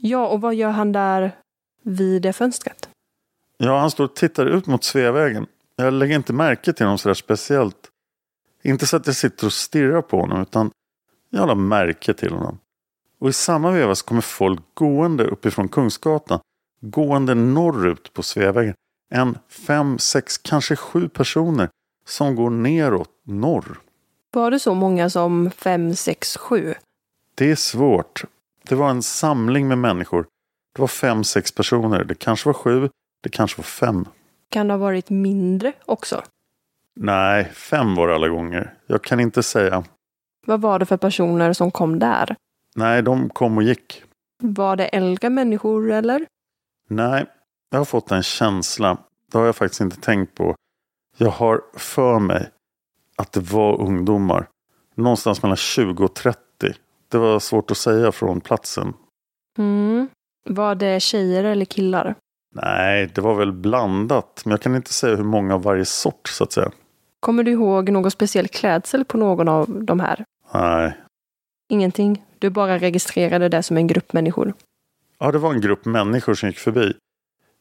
[0.00, 1.36] Ja, och vad gör han där
[1.82, 2.88] vid det fönstret?
[3.56, 5.46] Ja, han står och tittar ut mot Sveavägen.
[5.76, 7.88] Jag lägger inte märke till honom sådär speciellt.
[8.62, 10.70] Inte så att jag sitter och stirrar på honom utan
[11.30, 12.58] jag har märke till honom.
[13.18, 16.40] Och i samma veva så kommer folk gående uppifrån Kungsgatan.
[16.80, 18.74] Gående norrut på Sveavägen.
[19.10, 21.68] En fem, sex, kanske sju personer
[22.06, 23.78] som går neråt norr.
[24.32, 26.74] Var det så många som fem, sex, sju?
[27.34, 28.24] Det är svårt.
[28.62, 30.26] Det var en samling med människor.
[30.74, 32.04] Det var fem, sex personer.
[32.04, 32.88] Det kanske var sju,
[33.22, 34.04] det kanske var fem.
[34.48, 36.22] Kan det ha varit mindre också?
[36.96, 38.74] Nej, fem var det alla gånger.
[38.86, 39.84] Jag kan inte säga.
[40.46, 42.36] Vad var det för personer som kom där?
[42.74, 44.02] Nej, de kom och gick.
[44.42, 46.26] Var det äldre människor eller?
[46.88, 47.26] Nej,
[47.70, 48.98] jag har fått en känsla.
[49.32, 50.54] Det har jag faktiskt inte tänkt på.
[51.16, 52.50] Jag har för mig
[53.16, 54.48] att det var ungdomar.
[54.94, 56.40] Någonstans mellan 20 och 30.
[57.08, 58.94] Det var svårt att säga från platsen.
[59.58, 60.08] Mm.
[60.48, 62.14] Var det tjejer eller killar?
[62.54, 64.42] Nej, det var väl blandat.
[64.44, 66.70] Men jag kan inte säga hur många av varje sort så att säga.
[67.20, 70.24] Kommer du ihåg någon speciell klädsel på någon av de här?
[70.54, 70.96] Nej.
[71.68, 72.24] Ingenting?
[72.38, 74.54] Du bara registrerade det som en grupp människor?
[75.18, 76.94] Ja, det var en grupp människor som gick förbi.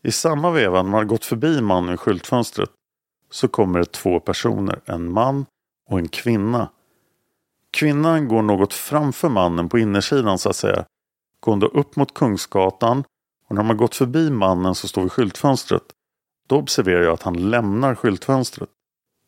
[0.04, 2.70] I samma veva, när man har gått förbi mannen i skyltfönstret,
[3.36, 4.82] så kommer det två personer.
[4.86, 5.46] En man
[5.90, 6.70] och en kvinna.
[7.72, 10.86] Kvinnan går något framför mannen på innersidan så att säga.
[11.40, 13.04] Gående upp mot Kungsgatan
[13.48, 15.84] och när man gått förbi mannen som står vid skyltfönstret
[16.48, 18.70] då observerar jag att han lämnar skyltfönstret.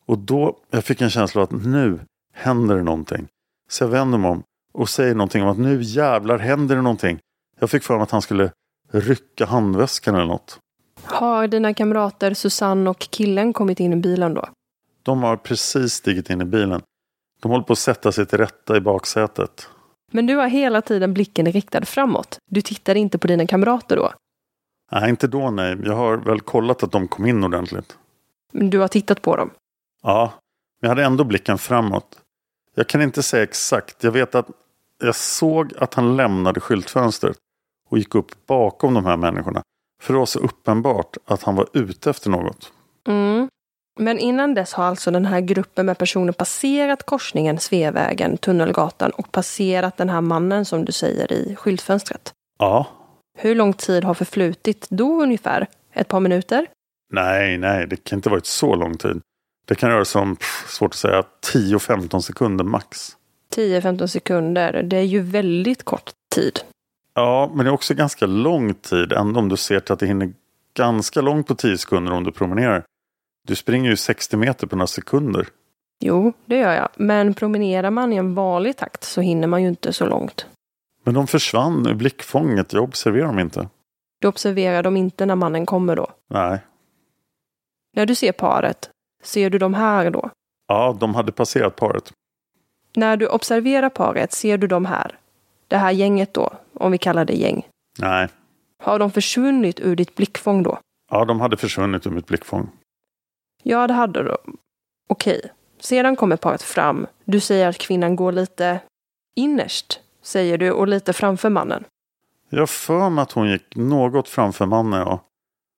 [0.06, 2.00] Och då jag fick en känsla av att nu
[2.32, 3.28] händer det någonting.
[3.70, 4.42] Så jag vänder mig om
[4.72, 7.18] och säger någonting om att nu jävlar händer det någonting.
[7.60, 8.52] Jag fick för mig att han skulle
[8.92, 10.58] rycka handväskan eller något.
[11.10, 14.48] Har dina kamrater Susanne och killen kommit in i bilen då?
[15.02, 16.82] De har precis stigit in i bilen.
[17.42, 19.68] De håller på att sätta sig till rätta i baksätet.
[20.12, 22.38] Men du har hela tiden blicken riktad framåt.
[22.50, 24.12] Du tittar inte på dina kamrater då?
[24.92, 25.76] Nej, inte då nej.
[25.84, 27.98] Jag har väl kollat att de kom in ordentligt.
[28.52, 29.50] Men du har tittat på dem?
[30.02, 30.32] Ja,
[30.80, 32.18] men jag hade ändå blicken framåt.
[32.74, 34.04] Jag kan inte säga exakt.
[34.04, 34.46] Jag vet att
[35.02, 37.36] jag såg att han lämnade skyltfönstret
[37.88, 39.62] och gick upp bakom de här människorna.
[40.02, 42.72] För det var så uppenbart att han var ute efter något.
[43.08, 43.48] Mm.
[44.00, 49.32] Men innan dess har alltså den här gruppen med personer passerat korsningen Sveavägen, Tunnelgatan och
[49.32, 52.32] passerat den här mannen som du säger i skyltfönstret?
[52.58, 52.86] Ja.
[53.38, 55.66] Hur lång tid har förflutit då ungefär?
[55.92, 56.66] Ett par minuter?
[57.12, 59.20] Nej, nej, det kan inte varit så lång tid.
[59.66, 63.16] Det kan röra sig om, pff, svårt att säga, 10-15 sekunder max.
[63.54, 66.60] 10-15 sekunder, det är ju väldigt kort tid.
[67.18, 70.06] Ja, men det är också ganska lång tid ändå om du ser till att det
[70.06, 70.32] hinner
[70.74, 72.84] ganska långt på 10 sekunder om du promenerar.
[73.46, 75.46] Du springer ju 60 meter på några sekunder.
[76.00, 76.88] Jo, det gör jag.
[76.96, 80.46] Men promenerar man i en vanlig takt så hinner man ju inte så långt.
[81.04, 82.72] Men de försvann ur blickfånget.
[82.72, 83.68] Jag observerar dem inte.
[84.20, 86.06] Du observerar dem inte när mannen kommer då?
[86.30, 86.58] Nej.
[87.96, 88.90] När du ser paret,
[89.22, 90.30] ser du dem här då?
[90.68, 92.12] Ja, de hade passerat paret.
[92.96, 95.17] När du observerar paret, ser du dem här?
[95.68, 97.66] Det här gänget då, om vi kallar det gäng?
[97.98, 98.28] Nej.
[98.82, 100.78] Har de försvunnit ur ditt blickfång då?
[101.10, 102.70] Ja, de hade försvunnit ur mitt blickfång.
[103.62, 104.58] Ja, det hade de.
[105.08, 105.52] Okej.
[105.80, 107.06] Sedan kommer paret fram.
[107.24, 108.80] Du säger att kvinnan går lite
[109.36, 111.84] innerst, säger du, och lite framför mannen.
[112.50, 115.20] Jag för mig att hon gick något framför mannen, ja.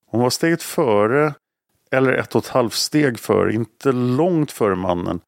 [0.06, 1.34] Hon var steget före,
[1.90, 5.20] eller ett och ett halvt steg före, inte långt före mannen.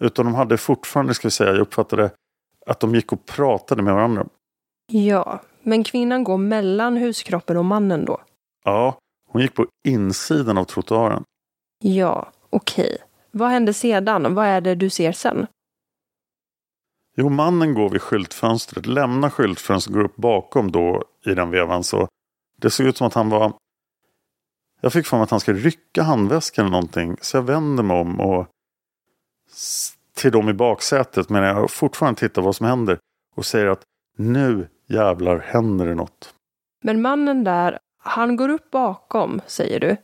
[0.00, 2.10] Utan de hade fortfarande, ska vi säga, jag uppfattade
[2.66, 4.26] att de gick och pratade med varandra.
[4.86, 8.20] Ja, men kvinnan går mellan huskroppen och mannen då?
[8.64, 8.98] Ja,
[9.28, 11.24] hon gick på insidan av trottoaren.
[11.82, 12.98] Ja, okej.
[13.30, 14.34] Vad hände sedan?
[14.34, 15.46] Vad är det du ser sen?
[17.16, 21.84] Jo, mannen går vid skyltfönstret, lämnar skyltfönstret och går upp bakom då i den vevan.
[21.84, 22.08] Så
[22.56, 23.52] det såg ut som att han var...
[24.80, 27.16] Jag fick för mig att han skulle rycka handväskan eller någonting.
[27.20, 28.46] Så jag vänder mig om och
[30.16, 31.28] till dem i baksätet.
[31.28, 32.98] Men jag fortfarande tittar vad som händer.
[33.36, 33.82] Och säger att
[34.18, 36.34] nu Jävlar, händer det något?
[36.82, 39.96] Men mannen där, han går upp bakom, säger du.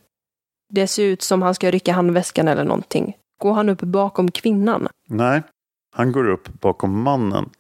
[0.68, 3.16] Det ser ut som han ska rycka handväskan eller någonting.
[3.40, 4.88] Går han upp bakom kvinnan?
[5.08, 5.42] Nej,
[5.92, 7.50] han går upp bakom mannen.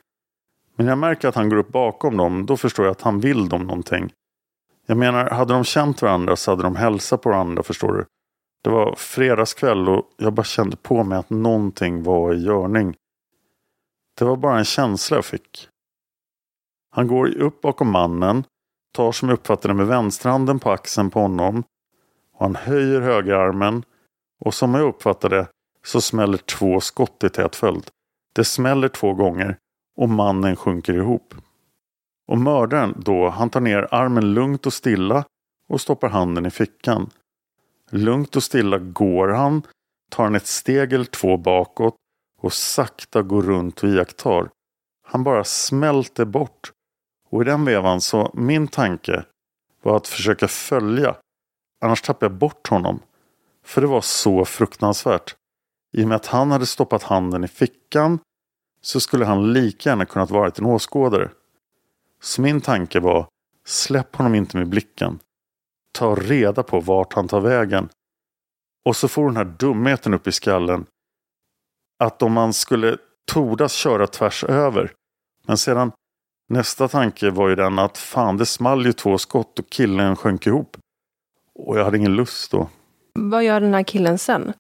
[0.76, 3.48] Men jag märker att han går upp bakom dem, då förstår jag att han vill
[3.48, 4.12] dem någonting.
[4.86, 8.04] Jag menar, hade de känt varandra så hade de hälsat på varandra, förstår du.
[8.62, 12.94] Det var fredagskväll och jag bara kände på mig att någonting var i görning.
[14.18, 15.68] Det var bara en känsla jag fick.
[16.90, 18.44] Han går upp bakom mannen,
[18.92, 21.62] tar som jag uppfattade med vänsterhanden på axeln på honom
[22.32, 23.82] och han höjer högerarmen
[24.40, 25.46] och som jag uppfattade
[25.84, 27.86] så smäller två skott i tät följd.
[28.32, 29.56] Det smäller två gånger
[29.96, 31.34] och mannen sjunker ihop.
[32.28, 35.24] Och mördaren då, han tar ner armen lugnt och stilla
[35.68, 37.10] och stoppar handen i fickan.
[37.90, 39.62] Lugnt och stilla går han,
[40.10, 41.94] tar han ett steg eller två bakåt
[42.40, 44.50] och sakta går runt och iakttar.
[45.06, 46.72] Han bara smälter bort.
[47.30, 49.24] Och i den vevan så, min tanke
[49.82, 51.16] var att försöka följa.
[51.80, 53.00] Annars tappar jag bort honom.
[53.64, 55.36] För det var så fruktansvärt.
[55.92, 58.18] I och med att han hade stoppat handen i fickan
[58.82, 61.30] så skulle han lika gärna kunnat varit en åskådare.
[62.22, 63.28] Så min tanke var,
[63.64, 65.18] släpp honom inte med blicken.
[65.92, 67.88] Ta reda på vart han tar vägen.
[68.84, 70.86] Och så får den här dumheten upp i skallen.
[71.98, 72.98] Att om man skulle
[73.32, 74.92] tordas köra tvärs över.
[75.46, 75.92] Men sedan
[76.48, 80.46] nästa tanke var ju den att fan det small ju två skott och killen sjönk
[80.46, 80.76] ihop.
[81.54, 82.68] Och jag hade ingen lust då.
[83.14, 84.52] Vad gör den här killen sen?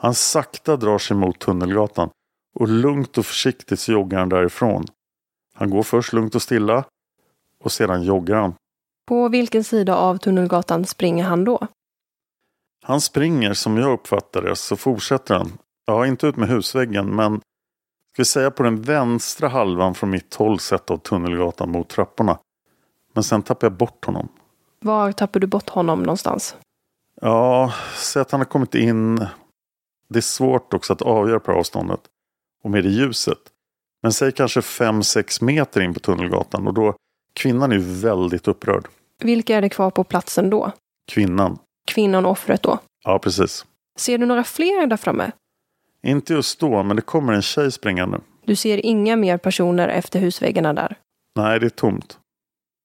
[0.00, 2.10] Han sakta drar sig mot Tunnelgatan
[2.54, 4.86] och lugnt och försiktigt så joggar han därifrån.
[5.54, 6.84] Han går först lugnt och stilla
[7.64, 8.54] och sedan joggar han.
[9.08, 11.66] På vilken sida av Tunnelgatan springer han då?
[12.84, 15.58] Han springer som jag uppfattar det så fortsätter han.
[15.86, 17.36] Ja, inte ut med husväggen men
[18.12, 22.38] ska vi säga på den vänstra halvan från mitt håll sett av Tunnelgatan mot trapporna.
[23.14, 24.28] Men sen tappar jag bort honom.
[24.80, 26.56] Var tappar du bort honom någonstans?
[27.20, 29.26] Ja, säg att han har kommit in.
[30.08, 32.00] Det är svårt också att avgöra på avståndet.
[32.62, 33.38] Och med det ljuset.
[34.02, 36.94] Men säg kanske 5-6 meter in på Tunnelgatan och då
[37.32, 38.88] kvinnan är ju väldigt upprörd.
[39.22, 40.72] Vilka är det kvar på platsen då?
[41.12, 41.58] Kvinnan.
[41.90, 42.78] Kvinnan och offret då?
[43.04, 43.66] Ja, precis.
[43.98, 45.30] Ser du några fler där framme?
[46.02, 48.20] Inte just då, men det kommer en tjej springande.
[48.44, 50.96] Du ser inga mer personer efter husväggarna där?
[51.36, 52.18] Nej, det är tomt.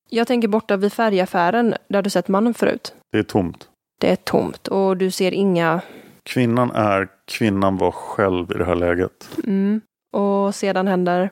[0.09, 2.95] Jag tänker borta vid färgaffären där du sett mannen förut.
[3.11, 3.69] Det är tomt.
[3.99, 5.81] Det är tomt och du ser inga...
[6.23, 9.29] Kvinnan är kvinnan var själv i det här läget.
[9.43, 9.81] Mm.
[10.13, 11.29] Och sedan händer?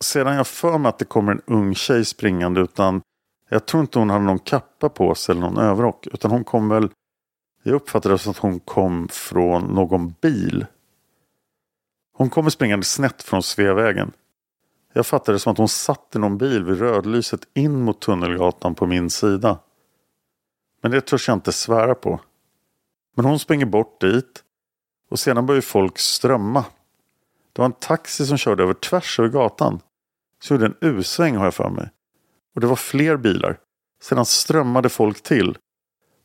[0.00, 3.00] Sedan jag för mig att det kommer en ung tjej springande utan
[3.52, 6.06] jag tror inte hon hade någon kappa på sig eller någon överrock.
[6.06, 6.90] Utan hon kom väl...
[7.62, 10.66] Jag uppfattade det som att hon kom från någon bil.
[12.12, 14.12] Hon kommer springande snett från Sveavägen.
[14.92, 18.74] Jag fattade det som att hon satt i någon bil vid rödlyset in mot Tunnelgatan
[18.74, 19.58] på min sida.
[20.82, 22.20] Men det törs jag inte svära på.
[23.16, 24.44] Men hon springer bort dit
[25.10, 26.64] och sedan börjar folk strömma.
[27.52, 29.80] Det var en taxi som körde över tvärs över gatan.
[30.42, 31.90] Så gjorde en U-sväng har jag för mig.
[32.54, 33.58] Och det var fler bilar.
[34.02, 35.58] Sedan strömmade folk till.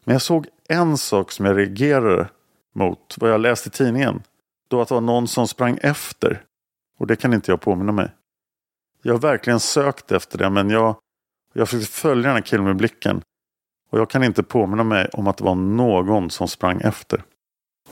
[0.04, 2.30] Men jag såg en sak som jag reagerade
[2.74, 4.24] mot vad jag läste i tidningen.
[4.68, 6.44] Då att det var någon som sprang efter.
[6.98, 8.10] Och det kan inte jag påminna mig.
[9.02, 10.96] Jag har verkligen sökt efter det men jag,
[11.54, 13.22] jag försökte följa den här killen med blicken.
[13.90, 17.24] Och jag kan inte påminna mig om att det var någon som sprang efter.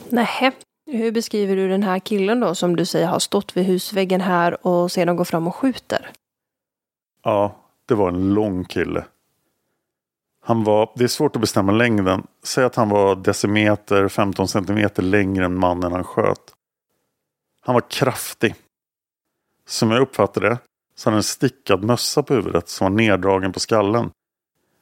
[0.08, 0.52] Nähä.
[0.86, 4.66] Hur beskriver du den här killen då som du säger har stått vid husväggen här
[4.66, 6.10] och sedan går fram och skjuter?
[7.22, 9.04] Ja, det var en lång kille.
[10.46, 12.26] Han var, det är svårt att bestämma längden.
[12.42, 16.54] Säg att han var decimeter, 15 centimeter längre än mannen han sköt.
[17.60, 18.54] Han var kraftig.
[19.66, 20.58] Som jag uppfattade det
[20.94, 24.10] så hade han en stickad mössa på huvudet som var neddragen på skallen.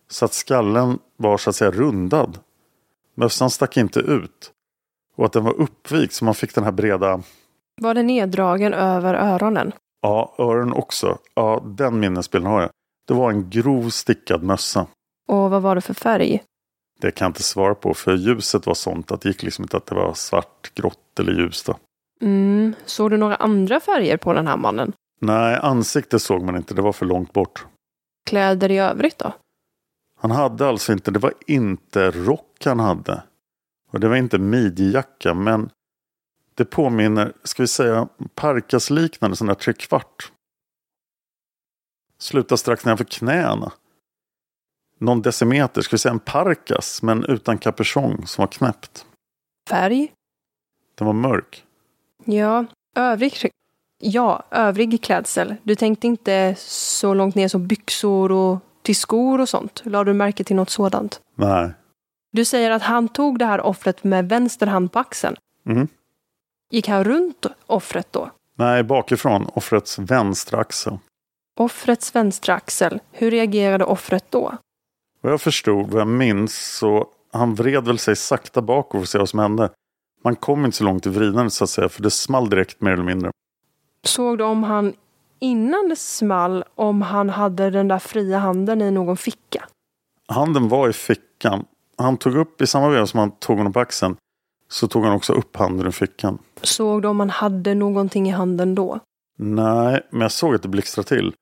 [0.09, 2.39] Så att skallen var så att säga rundad.
[3.15, 4.53] Mössan stack inte ut.
[5.17, 7.23] Och att den var uppvikt så man fick den här breda...
[7.81, 9.73] Var den neddragen över öronen?
[10.01, 11.19] Ja, öronen också.
[11.35, 12.71] Ja, den minnesbilden har jag.
[13.09, 14.87] Det var en grov stickad mössa.
[15.29, 16.43] Och vad var det för färg?
[17.01, 19.77] Det kan jag inte svara på för ljuset var sånt att det gick liksom inte
[19.77, 21.69] att det var svart, grått eller ljust.
[22.21, 22.75] Mm.
[22.85, 24.93] Såg du några andra färger på den här mannen?
[25.21, 26.75] Nej, ansiktet såg man inte.
[26.75, 27.67] Det var för långt bort.
[28.27, 29.33] Kläder i övrigt då?
[30.21, 33.23] Han hade alltså inte, det var inte rock han hade.
[33.93, 35.71] Och det var inte midjejacka men
[36.55, 40.33] det påminner, ska vi säga, parkasliknande sån där trekvart.
[42.23, 43.73] Slutar strax nedanför knäna.
[44.99, 49.07] Någon decimeter, ska vi säga en parkas men utan kapuschong som var knäppt.
[49.69, 50.13] Färg?
[50.99, 51.65] Den var mörk.
[52.25, 52.65] Ja,
[52.97, 53.51] övrig
[53.99, 55.57] Ja, övrig klädsel.
[55.63, 59.83] Du tänkte inte så långt ner som byxor och till skor och sånt.
[59.85, 61.21] Lade du märke till något sådant?
[61.35, 61.71] Nej.
[62.33, 65.37] Du säger att han tog det här offret med vänster hand på axeln.
[65.67, 65.89] Mm.
[66.71, 68.31] Gick han runt offret då?
[68.57, 69.47] Nej, bakifrån.
[69.55, 70.99] Offrets vänstra axel.
[71.61, 73.01] Offrets vänstra axel.
[73.11, 74.57] Hur reagerade offret då?
[75.21, 79.09] Vad jag förstod, vad jag minns, så han vred väl sig sakta bakåt för att
[79.09, 79.71] se vad som hände.
[80.25, 82.93] Man kom inte så långt i vridandet så att säga, för det small direkt mer
[82.93, 83.31] eller mindre.
[84.05, 84.95] Såg du om han
[85.39, 89.65] innan det small, om han hade den där fria handen i någon ficka?
[90.29, 91.65] Handen var i fickan.
[91.97, 94.17] Han tog upp, i samma veva som han tog honom på axeln,
[94.69, 96.39] så tog han också upp handen ur fickan.
[96.63, 98.99] Såg du om han hade någonting i handen då?
[99.39, 101.35] Nej, men jag såg att det blixtrade till.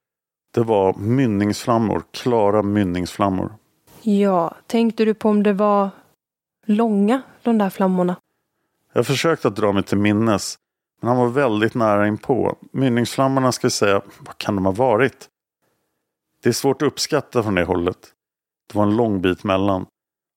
[0.50, 3.52] Det var mynningsflammor, klara mynningsflammor.
[4.02, 5.90] Ja, tänkte du på om det var
[6.66, 8.16] långa, de där flammorna?
[8.92, 10.58] Jag försökte att dra mig till minnes,
[11.00, 12.56] men han var väldigt nära inpå.
[12.72, 15.28] Mynningsflammorna ska vi säga, vad kan de ha varit?
[16.42, 18.12] Det är svårt att uppskatta från det hållet.
[18.72, 19.86] Det var en lång bit mellan.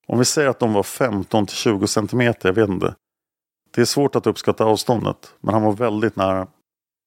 [0.07, 2.95] Om vi säger att de var 15 till 20 centimeter, jag vet inte.
[3.71, 6.47] Det är svårt att uppskatta avståndet, men han var väldigt nära.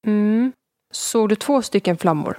[0.07, 0.52] Mm.
[0.92, 2.38] Såg du två stycken flammor?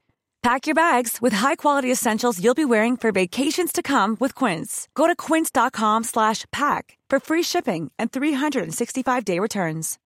[0.43, 4.87] Pack your bags with high-quality essentials you'll be wearing for vacations to come with Quince.
[4.95, 9.97] Go to quince.com slash pack for free shipping and 365-day returns.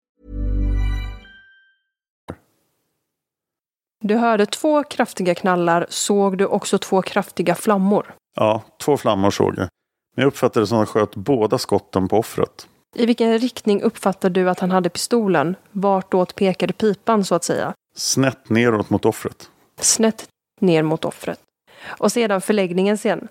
[4.03, 5.87] Du hörde två kraftiga knallar.
[5.89, 8.14] Såg du också två kraftiga flammor?
[8.37, 9.68] Ja, två flammor såg jag.
[10.16, 12.68] Men jag uppfattade det som att han sköt båda skotten på offret.
[12.95, 15.57] I vilken riktning uppfattade du att han hade pistolen?
[15.72, 17.72] Vartåt pekade pipan så att säga?
[17.97, 19.51] Snett neråt mot offret.
[19.77, 20.29] Snett
[20.61, 21.41] ner mot offret.
[21.87, 23.29] Och sedan förläggningen sen.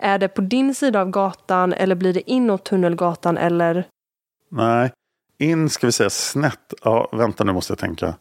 [0.00, 3.86] Är det på din sida av gatan eller blir det inåt Tunnelgatan eller?
[4.48, 4.92] Nej,
[5.38, 6.74] in ska vi säga snett.
[6.82, 8.14] Ja, vänta nu måste jag tänka.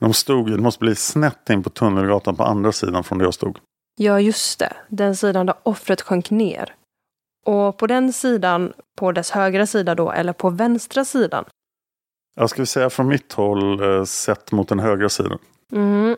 [0.00, 3.34] De stod det måste bli snett in på Tunnelgatan på andra sidan från där jag
[3.34, 3.58] stod.
[3.96, 4.72] Ja, just det.
[4.88, 6.74] Den sidan där offret sjönk ner.
[7.46, 11.44] Och på den sidan, på dess högra sida då, eller på vänstra sidan?
[12.34, 15.38] Jag ska vi säga från mitt håll eh, sett mot den högra sidan.
[15.72, 16.16] Mm.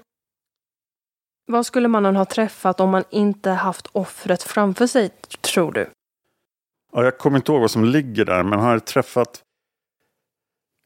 [1.47, 5.91] Vad skulle mannen ha träffat om man inte haft offret framför sig, tror du?
[6.93, 9.43] Ja, jag kommer inte ihåg vad som ligger där, men han har träffat...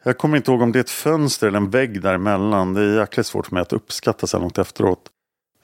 [0.02, 2.74] Jag kommer inte ihåg om det är ett fönster eller en vägg däremellan.
[2.74, 5.10] Det är jäkligt svårt för mig att uppskatta så långt efteråt.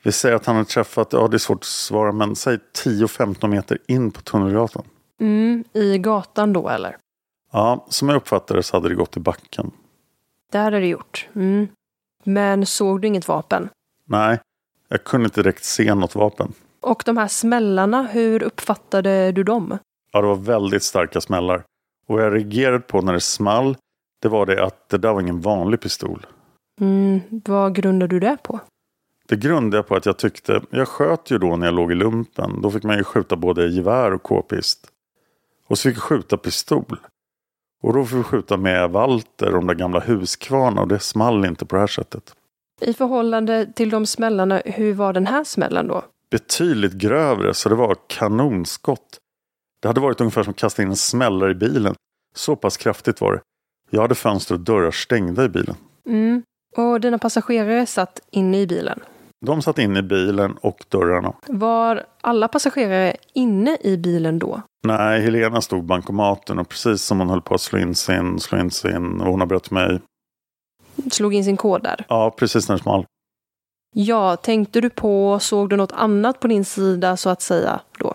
[0.02, 3.48] Vi säger att han har träffat, ja det är svårt att svara, men säg 10-15
[3.48, 4.84] meter in på Tunnelgatan.
[5.20, 6.96] Mm, I gatan då eller?
[7.52, 9.70] Ja, som jag uppfattade så hade det gått i backen.
[10.52, 11.28] Det hade det gjort.
[11.34, 11.68] Mm.
[12.24, 13.68] Men såg du inget vapen?
[14.04, 14.38] Nej,
[14.88, 16.52] jag kunde inte direkt se något vapen.
[16.80, 19.78] Och de här smällarna, hur uppfattade du dem?
[20.12, 21.64] Ja, det var väldigt starka smällar.
[22.06, 23.76] Och vad jag reagerade på när det small,
[24.22, 26.26] det var det att det där var ingen vanlig pistol.
[26.80, 28.60] Mm, vad grundade du det på?
[29.28, 31.94] Det grundade jag på att jag tyckte, jag sköt ju då när jag låg i
[31.94, 32.60] lumpen.
[32.62, 34.86] Då fick man ju skjuta både gevär och k-pist.
[35.66, 36.98] Och så fick jag skjuta pistol.
[37.82, 41.44] Och då fick vi skjuta med Walter och de där gamla Husqvarna och det small
[41.44, 42.34] inte på det här sättet.
[42.80, 46.04] I förhållande till de smällarna, hur var den här smällen då?
[46.30, 49.18] Betydligt grövre, så det var kanonskott.
[49.80, 51.94] Det hade varit ungefär som att kasta in en smällare i bilen.
[52.34, 53.40] Så pass kraftigt var det.
[53.90, 55.74] Jag hade fönster och dörrar stängda i bilen.
[56.06, 56.42] Mm.
[56.76, 59.00] Och dina passagerare satt inne i bilen?
[59.46, 61.32] De satt inne i bilen och dörrarna.
[61.46, 64.62] Var alla passagerare inne i bilen då?
[64.84, 68.58] Nej, Helena stod bankomaten och precis som hon höll på att slå in sin, slå
[68.58, 70.00] in sin och hon har bröt mig.
[71.10, 72.04] Slog in sin kod där?
[72.08, 73.06] Ja, precis när det small.
[73.94, 78.14] Ja, tänkte du på, såg du något annat på din sida så att säga då?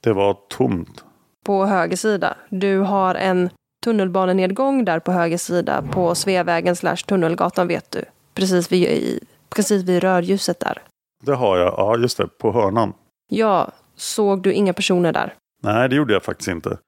[0.00, 1.04] Det var tomt.
[1.44, 2.36] På höger sida.
[2.48, 3.50] Du har en
[3.84, 8.04] tunnelbanenedgång där på höger sida på Sveavägen slash Tunnelgatan vet du.
[8.34, 9.18] Precis vid,
[9.48, 10.82] precis vid rödljuset där.
[11.22, 12.92] Det har jag, ja just det, på hörnan.
[13.28, 15.34] Ja, såg du inga personer där?
[15.62, 16.78] Nej, det gjorde jag faktiskt inte.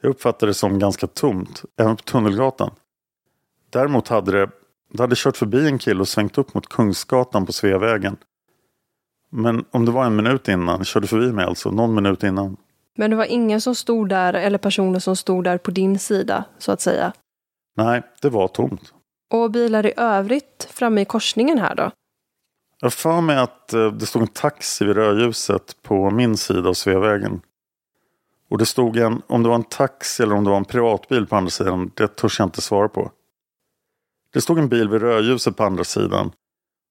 [0.00, 2.70] Jag uppfattade det som ganska tomt, även på Tunnelgatan.
[3.70, 4.50] Däremot hade det,
[4.90, 8.16] det hade kört förbi en kille och svängt upp mot Kungsgatan på Sveavägen.
[9.30, 12.56] Men om det var en minut innan, körde förbi mig alltså, någon minut innan.
[12.96, 16.44] Men det var ingen som stod där, eller personer som stod där på din sida,
[16.58, 17.12] så att säga?
[17.76, 18.92] Nej, det var tomt.
[19.32, 21.90] Och bilar i övrigt framme i korsningen här då?
[22.80, 26.74] Jag för mig att eh, det stod en taxi vid rödljuset på min sida av
[26.74, 27.40] Sveavägen.
[28.50, 31.26] Och det stod en, om det var en taxi eller om det var en privatbil
[31.26, 33.10] på andra sidan, det törs jag inte svara på.
[34.32, 36.32] Det stod en bil vid rödljuset på andra sidan.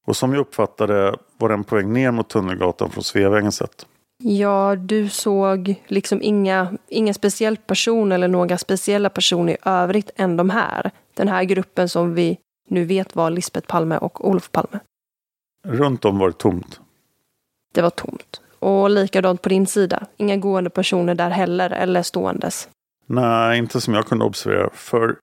[0.08, 3.86] Och som jag uppfattade var den på väg ner mot Tunnelgatan från Sveavägen sett.
[4.24, 10.38] Ja, du såg liksom inga, ingen speciell person eller några speciella personer i övrigt än
[10.38, 10.92] de här.
[11.14, 12.38] Den här gruppen som vi
[12.70, 14.80] nu vet var Lisbeth Palme och Olof Palme.
[15.64, 16.80] Runt om var det tomt.
[17.74, 18.42] Det var tomt.
[18.60, 20.08] Och likadant på din sida.
[20.18, 22.70] Inga gående personer där heller, eller ståendes.
[23.06, 24.70] Nej, inte som jag kunde observera.
[24.74, 25.16] För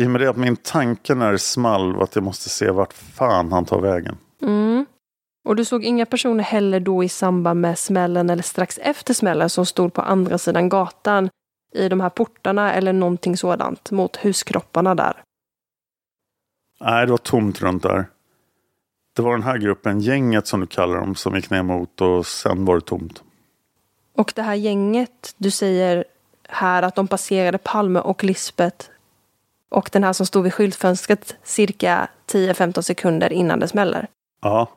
[0.00, 2.70] i och med det att min tanke när det small var att jag måste se
[2.70, 4.18] vart fan han tar vägen.
[4.42, 4.86] Mm.
[5.44, 9.50] Och du såg inga personer heller då i samband med smällen eller strax efter smällen
[9.50, 11.28] som stod på andra sidan gatan
[11.74, 15.22] i de här portarna eller någonting sådant mot huskropparna där?
[16.80, 18.06] Nej, det var tomt runt där.
[19.16, 22.26] Det var den här gruppen, gänget som du kallar dem, som gick ner mot och
[22.26, 23.22] sen var det tomt.
[24.16, 26.04] Och det här gänget, du säger
[26.48, 28.86] här att de passerade Palme och Lisbeth
[29.70, 34.08] och den här som stod vid skyltfönstret cirka 10-15 sekunder innan det smäller.
[34.42, 34.68] Ja.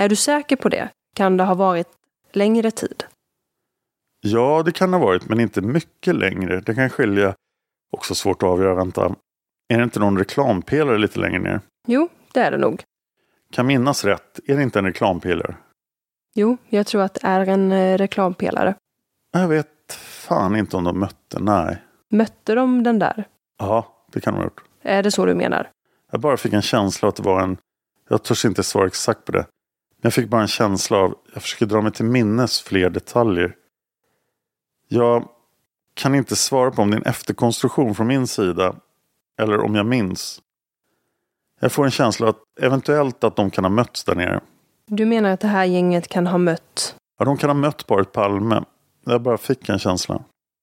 [0.00, 0.88] Är du säker på det?
[1.16, 1.88] Kan det ha varit
[2.32, 3.04] längre tid?
[4.20, 6.60] Ja, det kan ha varit, men inte mycket längre.
[6.60, 7.34] Det kan skilja.
[7.92, 8.74] Också svårt att avgöra.
[8.74, 9.14] Vänta.
[9.68, 11.60] Är det inte någon reklampelare lite längre ner?
[11.88, 12.82] Jo, det är det nog.
[13.52, 15.54] Kan minnas rätt, är det inte en reklampelare?
[16.34, 18.74] Jo, jag tror att det är en eh, reklampelare.
[19.32, 21.82] Jag vet fan inte om de mötte, nej.
[22.10, 23.24] Mötte de den där?
[23.58, 24.62] Ja, det kan de ha gjort.
[24.82, 25.70] Är det så du menar?
[26.10, 27.56] Jag bara fick en känsla att det var en...
[28.08, 29.38] Jag törs inte svara exakt på det.
[29.38, 31.14] Men jag fick bara en känsla av...
[31.32, 33.54] Jag försöker dra mig till minnes fler detaljer.
[34.88, 35.28] Jag
[35.94, 38.76] kan inte svara på om det är en efterkonstruktion från min sida.
[39.38, 40.42] Eller om jag minns.
[41.60, 44.40] Jag får en känsla att eventuellt att de kan ha mötts där nere.
[44.86, 46.96] Du menar att det här gänget kan ha mött?
[47.18, 48.64] Ja, de kan ha mött paret Palme.
[49.04, 50.22] Jag bara fick en känsla.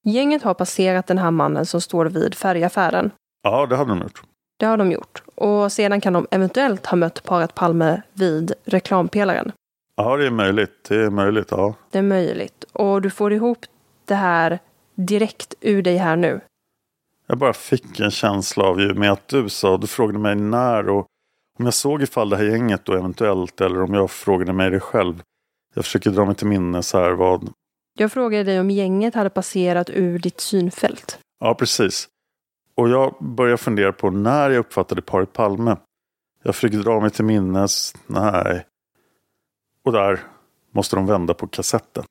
[0.10, 3.12] Gänget har passerat den här mannen som står vid färgaffären.
[3.44, 4.22] Ja, det hade de gjort.
[4.60, 5.24] Det har de gjort.
[5.36, 9.52] Och sedan kan de eventuellt ha mött paret Palme vid reklampelaren.
[9.96, 10.86] Ja, det är möjligt.
[10.90, 11.74] Det är möjligt, ja.
[11.92, 12.66] Det är möjligt.
[12.74, 13.58] Och du får ihop
[14.06, 14.60] det här
[14.96, 16.42] direkt ur dig här nu.
[17.28, 20.90] Jag bara fick en känsla av ju med att du sa, du frågade mig när
[20.90, 21.06] och
[21.60, 24.80] om jag såg ifall det här gänget då eventuellt eller om jag frågade mig det
[24.80, 25.22] själv.
[25.76, 27.50] Jag försöker dra mig till minnes här vad...
[28.00, 31.20] Jag frågade dig om gänget hade passerat ur ditt synfält.
[31.40, 32.08] Ja, precis.
[32.76, 35.78] Och jag börjar fundera på när jag uppfattade paret Palme.
[36.44, 37.94] Jag försöker dra mig till minnes.
[38.08, 38.66] Nej.
[39.86, 40.20] Och där
[40.72, 42.04] måste de vända på kassetten.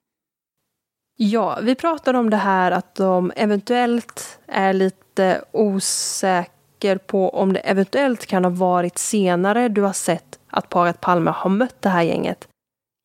[1.16, 7.60] Ja, vi pratade om det här att de eventuellt är lite osäker på om det
[7.60, 12.02] eventuellt kan ha varit senare du har sett att paret Palme har mött det här
[12.02, 12.48] gänget.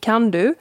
[0.01, 0.55] Kan du?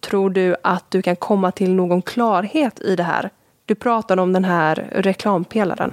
[0.00, 3.30] Tror du att du kan komma till någon klarhet i det här?
[3.66, 5.90] Du pratade om den här reklampelaren.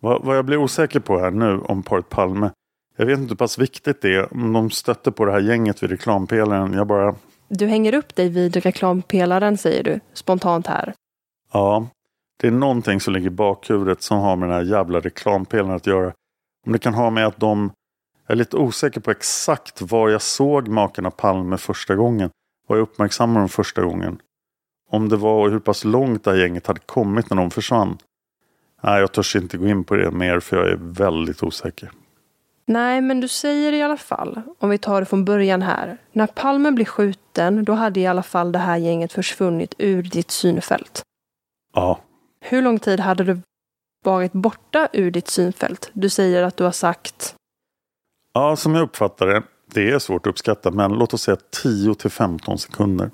[0.00, 2.50] Vad, vad jag blir osäker på här nu om paret Palme.
[2.96, 5.82] Jag vet inte hur pass viktigt det är om de stötte på det här gänget
[5.82, 6.72] vid reklampelaren.
[6.72, 7.14] Jag bara...
[7.48, 10.94] Du hänger upp dig vid reklampelaren säger du, spontant här.
[11.52, 11.86] Ja,
[12.40, 15.86] det är någonting som ligger i bakhuvudet som har med den här jävla reklampelaren att
[15.86, 16.12] göra.
[16.66, 17.72] Om det kan ha med att de...
[18.26, 22.30] Jag är lite osäker på exakt var jag såg makarna Palme första gången.
[22.70, 24.20] Var jag uppmärksammade dem första gången.
[24.90, 27.98] Om det var och hur pass långt det här gänget hade kommit när de försvann.
[28.82, 31.90] Nej, jag törs inte gå in på det mer för jag är väldigt osäker.
[32.66, 35.98] Nej, men du säger i alla fall, om vi tar det från början här.
[36.12, 40.30] När Palme blir skjuten, då hade i alla fall det här gänget försvunnit ur ditt
[40.30, 41.02] synfält.
[41.74, 42.00] Ja.
[42.40, 43.40] Hur lång tid hade du
[44.04, 45.90] varit borta ur ditt synfält?
[45.92, 47.34] Du säger att du har sagt...
[48.32, 49.42] Ja, som jag uppfattar det.
[49.74, 53.10] Det är svårt att uppskatta, men låt oss säga 10 till 15 sekunder.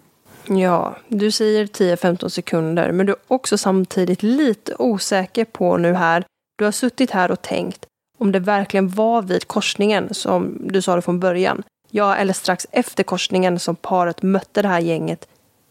[0.49, 6.25] Ja, du säger 10-15 sekunder, men du är också samtidigt lite osäker på nu här.
[6.59, 7.87] Du har suttit här och tänkt
[8.19, 11.63] om det verkligen var vid korsningen som du sa det från början.
[11.91, 15.29] Ja, eller strax efter korsningen som paret mötte det här gänget.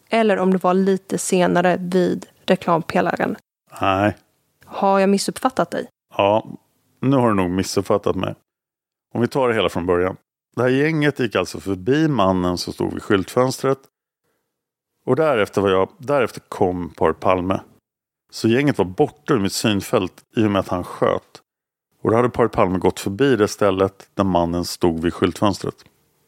[0.10, 3.36] Eller om det var lite senare vid reklampelaren.
[3.82, 4.16] Nej.
[4.66, 5.88] Har jag missuppfattat dig?
[6.18, 6.46] Ja,
[7.00, 8.36] nu har du nog missuppfattat mig.
[9.14, 10.18] Om vi tar det hela från början.
[10.56, 13.80] Det här gänget gick alltså förbi mannen som stod vid skyltfönstret
[15.06, 17.62] och därefter, var jag, därefter kom paret Palme.
[18.32, 21.42] Så gänget var borta ur mitt synfält i och med att han sköt.
[22.02, 25.76] Och då hade paret Palme gått förbi det stället där mannen stod vid skyltfönstret.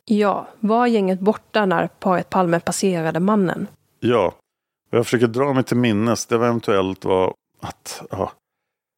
[0.05, 3.67] Ja, var gänget borta när paret Palme passerade mannen?
[3.99, 4.35] Ja,
[4.89, 6.25] jag försöker dra mig till minnes.
[6.25, 8.03] Det var eventuellt var att...
[8.09, 8.31] Ja,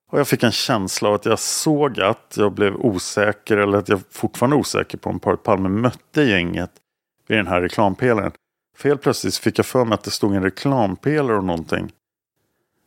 [0.10, 3.90] och jag fick en känsla av att jag såg att jag blev osäker eller att
[3.90, 6.72] jag fortfarande är osäker på om paret Palme mötte gänget
[7.28, 8.32] vid den här reklampelaren.
[8.78, 11.92] För helt plötsligt fick jag för mig att det stod en reklampelare och någonting.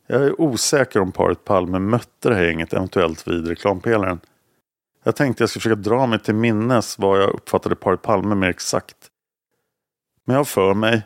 [0.07, 4.19] Jag är osäker om paret Palme mötte det här gänget eventuellt vid reklampelaren.
[5.03, 8.49] Jag tänkte jag skulle försöka dra mig till minnes vad jag uppfattade paret Palme mer
[8.49, 8.97] exakt.
[10.25, 11.01] Men jag har för mig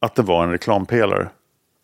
[0.00, 1.30] att det var en reklampelare.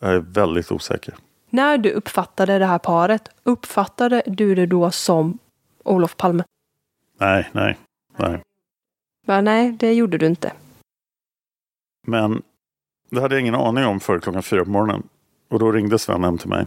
[0.01, 1.15] Jag är väldigt osäker.
[1.55, 5.39] När du uppfattade det här paret, uppfattade du det då som
[5.85, 6.45] Olof Palme?
[7.21, 7.79] Nej, nej,
[8.17, 8.41] nej.
[9.27, 10.53] Va, nej, det gjorde du inte.
[12.07, 12.43] Men
[13.11, 15.03] det hade jag ingen aning om före klockan fyra på morgonen.
[15.51, 16.67] Och då ringde Sven hem till mig.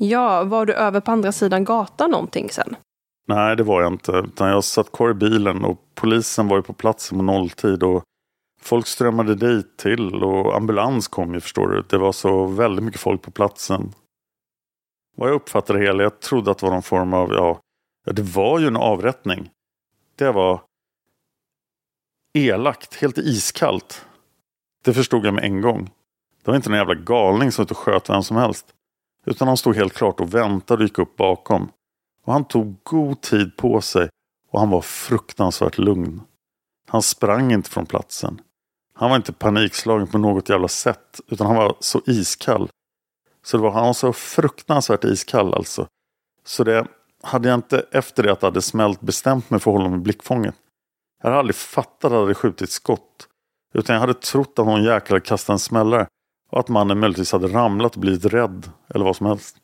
[0.00, 2.76] Ja, var du över på andra sidan gatan någonting sen?
[3.28, 4.12] Nej, det var jag inte.
[4.12, 7.82] Utan jag satt kvar i bilen och polisen var ju på plats på nolltid.
[7.82, 8.02] Och
[8.60, 11.82] folk strömmade dit till och ambulans kom ju förstår du.
[11.88, 13.92] Det var så väldigt mycket folk på platsen.
[15.16, 17.60] Vad jag uppfattade det hela, jag trodde att det var någon form av, ja,
[18.04, 19.50] det var ju en avrättning.
[20.16, 20.62] Det var
[22.38, 24.06] elakt, helt iskallt.
[24.84, 25.90] Det förstod jag med en gång.
[26.42, 28.74] Det var inte någon jävla galning som inte sköt vem som helst.
[29.26, 31.70] Utan han stod helt klart och väntade och gick upp bakom.
[32.24, 34.08] Och han tog god tid på sig
[34.50, 36.22] och han var fruktansvärt lugn.
[36.88, 38.40] Han sprang inte från platsen.
[38.94, 42.68] Han var inte panikslagen på något jävla sätt utan han var så iskall.
[43.44, 45.86] Så det var, han var så fruktansvärt iskall alltså.
[46.44, 46.86] Så det
[47.22, 49.98] hade jag inte efter det att det hade smält bestämt mig för att hålla mig
[49.98, 50.54] i blickfånget.
[51.22, 53.28] Jag hade aldrig fattat att det hade skjutit skott.
[53.74, 56.06] Utan jag hade trott att någon jäkla kastade en smällare.
[56.50, 58.70] Och att mannen möjligtvis hade ramlat och blivit rädd.
[58.94, 59.56] Eller vad som helst.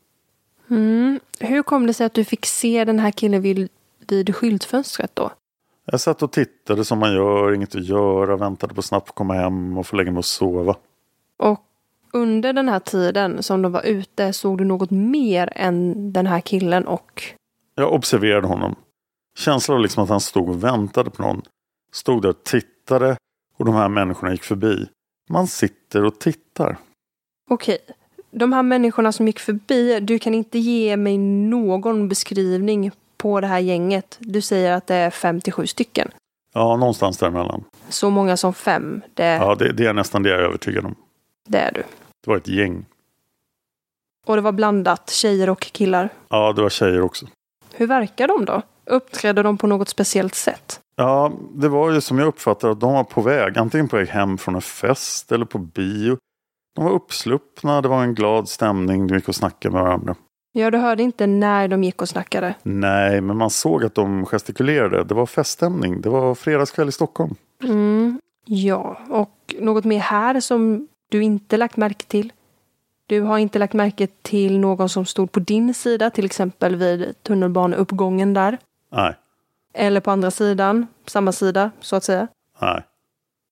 [0.71, 1.21] Mm.
[1.41, 3.69] Hur kom det sig att du fick se den här killen vid,
[4.09, 5.31] vid skyltfönstret då?
[5.85, 9.35] Jag satt och tittade som man gör, inget att göra, väntade på att snabbt komma
[9.35, 10.77] hem och få lägga mig och sova.
[11.37, 11.68] Och
[12.23, 16.41] under den här tiden som de var ute såg du något mer än den här
[16.41, 17.23] killen och?
[17.75, 18.75] Jag observerade honom.
[19.39, 21.43] Känslan var liksom att han stod och väntade på någon.
[21.93, 23.17] Stod där och tittade
[23.57, 24.87] och de här människorna gick förbi.
[25.29, 26.79] Man sitter och tittar.
[27.51, 27.79] Okej,
[28.31, 33.47] de här människorna som gick förbi, du kan inte ge mig någon beskrivning på det
[33.47, 34.17] här gänget.
[34.21, 36.11] Du säger att det är 57 stycken.
[36.55, 37.65] Ja, någonstans däremellan.
[37.89, 39.03] Så många som fem?
[39.15, 39.25] Det...
[39.25, 40.95] Ja, det, det är nästan det jag är övertygad om.
[41.49, 41.83] Det är du.
[42.25, 42.87] Det var ett gäng.
[44.27, 46.09] Och det var blandat, tjejer och killar?
[46.29, 47.27] Ja, det var tjejer också.
[47.75, 48.63] Hur verkar de då?
[48.87, 50.81] Uppträdde de på något speciellt sätt?
[50.97, 53.59] Ja, det var ju som jag uppfattade att de var på väg.
[53.59, 56.17] Antingen på väg hem från en fest eller på bio.
[56.75, 60.15] De var uppsluppna, det var en glad stämning, de gick och snackade med varandra.
[60.53, 62.55] Ja, du hörde inte när de gick och snackade?
[62.63, 65.05] Nej, men man såg att de gestikulerade.
[65.05, 66.01] Det var feststämning.
[66.01, 67.35] Det var fredagskväll i Stockholm.
[67.63, 72.33] Mm, ja, och något mer här som du inte lagt märke till?
[73.07, 77.23] Du har inte lagt märke till någon som stod på din sida, till exempel vid
[77.23, 78.59] tunnelbaneuppgången där?
[78.93, 79.15] Nej.
[79.75, 82.29] Eller på andra sidan, samma sida så att säga?
[82.61, 82.83] Nej.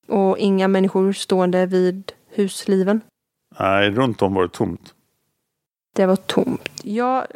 [0.08, 3.00] Och inga människor stående vid husliven?
[3.58, 4.94] Nej, runt om var det tomt.
[5.94, 6.68] Det var tomt.
[6.82, 7.26] Ja,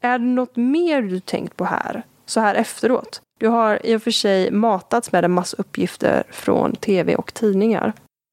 [0.00, 2.02] är det något mer du tänkt på här?
[2.26, 3.22] Så här efteråt?
[3.38, 7.92] Du har i och för sig matats med en massa uppgifter från tv och tidningar.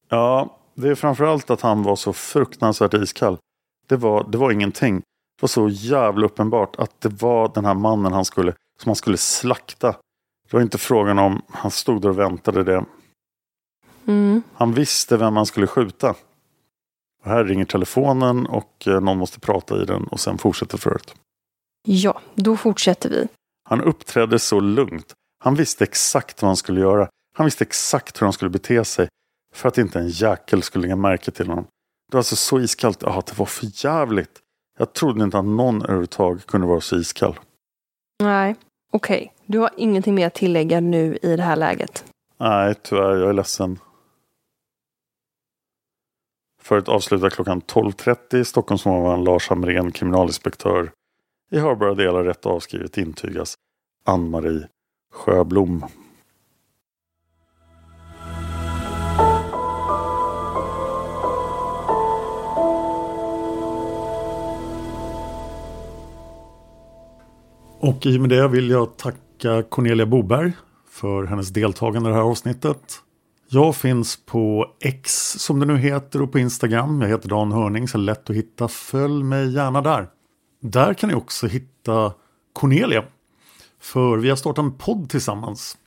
[0.09, 3.37] Ja, det är framförallt att han var så fruktansvärt iskall.
[3.87, 4.95] Det var, det var ingenting.
[4.95, 8.95] Det var så jävla uppenbart att det var den här mannen han skulle, som han
[8.95, 9.91] skulle slakta.
[10.49, 12.85] Det var inte frågan om han stod där och väntade det.
[14.07, 14.43] Mm.
[14.53, 16.09] Han visste vem han skulle skjuta.
[17.23, 21.15] Och här ringer telefonen och eh, någon måste prata i den och sen fortsätter förhöret.
[21.87, 23.27] Ja, då fortsätter vi.
[23.69, 25.13] Han uppträdde så lugnt.
[25.39, 27.09] Han visste exakt vad han skulle göra.
[27.33, 29.07] Han visste exakt hur han skulle bete sig.
[29.57, 31.63] För att inte en jäkel skulle lägga märke till honom.
[32.11, 33.01] Det var alltså så iskallt.
[33.01, 34.39] Ja, det var för jävligt.
[34.79, 37.39] Jag trodde inte att någon överhuvudtaget kunde vara så iskall.
[38.23, 38.55] Nej,
[38.91, 39.17] okej.
[39.17, 39.29] Okay.
[39.45, 42.05] Du har ingenting mer att tillägga nu i det här läget?
[42.37, 43.15] Nej, tyvärr.
[43.15, 43.79] Jag är ledsen.
[46.61, 50.91] Förut avslutar klockan 12.30 Stockholmsmorgon Lars Hamrén, kriminalinspektör.
[51.51, 53.55] I hörbara delar rätt avskrivet intygas
[54.05, 54.67] Ann-Marie
[55.13, 55.85] Sjöblom.
[67.79, 70.51] Och i och med det vill jag tacka Cornelia Boberg
[70.89, 73.01] för hennes deltagande i det här avsnittet.
[73.49, 77.01] Jag finns på X som det nu heter och på Instagram.
[77.01, 78.67] Jag heter Dan Hörning så lätt att hitta.
[78.67, 80.07] Följ mig gärna där.
[80.61, 82.13] Där kan ni också hitta
[82.53, 83.03] Cornelia.
[83.81, 85.77] För vi har startat en podd tillsammans.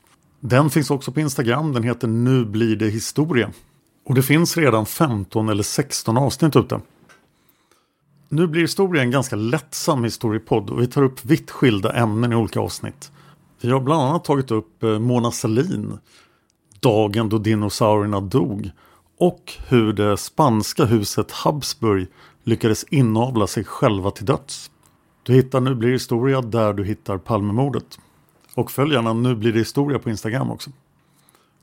[0.41, 1.72] Den finns också på Instagram.
[1.72, 3.51] Den heter Nu blir det historia.
[4.07, 6.80] Och det finns redan 15 eller 16 avsnitt ute.
[8.33, 12.37] Nu blir historien en ganska lättsam historiepodd och vi tar upp vitt skilda ämnen i
[12.37, 13.12] olika avsnitt.
[13.61, 15.99] Vi har bland annat tagit upp eh, Mona Sahlin,
[16.81, 18.70] dagen då dinosaurierna dog
[19.18, 22.07] och hur det spanska huset Habsburg
[22.45, 24.70] lyckades inavla sig själva till döds.
[25.22, 27.99] Du hittar Nu blir historia där du hittar Palmemordet.
[28.55, 30.70] Och följ gärna Nu blir det historia på Instagram också.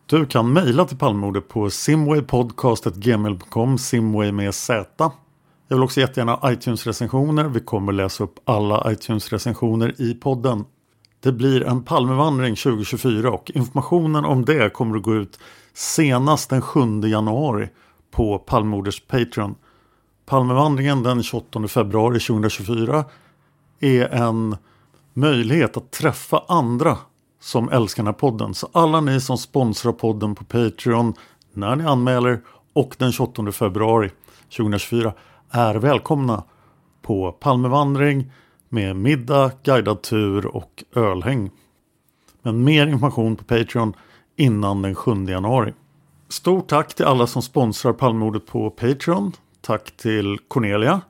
[0.06, 5.12] Du kan mejla till Palmemordet på simwaypodcast.gmail.com Simway med Z.
[5.70, 7.44] Jag vill också jättegärna ha iTunes-recensioner.
[7.44, 10.66] Vi kommer läsa upp alla iTunes-recensioner i podden.
[11.20, 15.40] Det blir en Palmevandring 2024 och informationen om det kommer att gå ut
[15.74, 17.70] senast den 7 januari
[18.12, 19.56] på Palmemorders Patreon.
[20.26, 23.06] Palmevandringen den 28 februari 2024
[23.80, 24.58] är en
[25.14, 26.98] möjlighet att träffa andra
[27.42, 28.54] som älskar den här podden.
[28.54, 31.14] Så alla ni som sponsrar podden på Patreon
[31.54, 32.42] när ni anmäler
[32.74, 34.12] och den 28 februari
[34.58, 35.14] 2024
[35.52, 36.44] är välkomna
[37.02, 38.32] på Palmevandring
[38.70, 41.52] med middag, guidad tur och ölhäng.
[42.42, 43.94] Men mer information på Patreon
[44.36, 45.74] innan den 7 januari.
[46.30, 49.32] Stort tack till alla som sponsrar Palmemordet på Patreon.
[49.62, 51.02] Tack till Cornelia,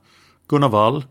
[0.47, 1.05] Gunnar Wall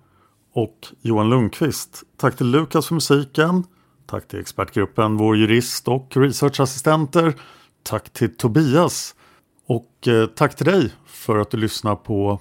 [0.53, 2.03] och Johan Lundqvist.
[2.17, 3.65] Tack till Lukas för musiken.
[4.07, 7.35] Tack till expertgruppen, vår jurist och researchassistenter.
[7.83, 9.15] Tack till Tobias.
[9.67, 12.41] Och eh, tack till dig för att du lyssnar på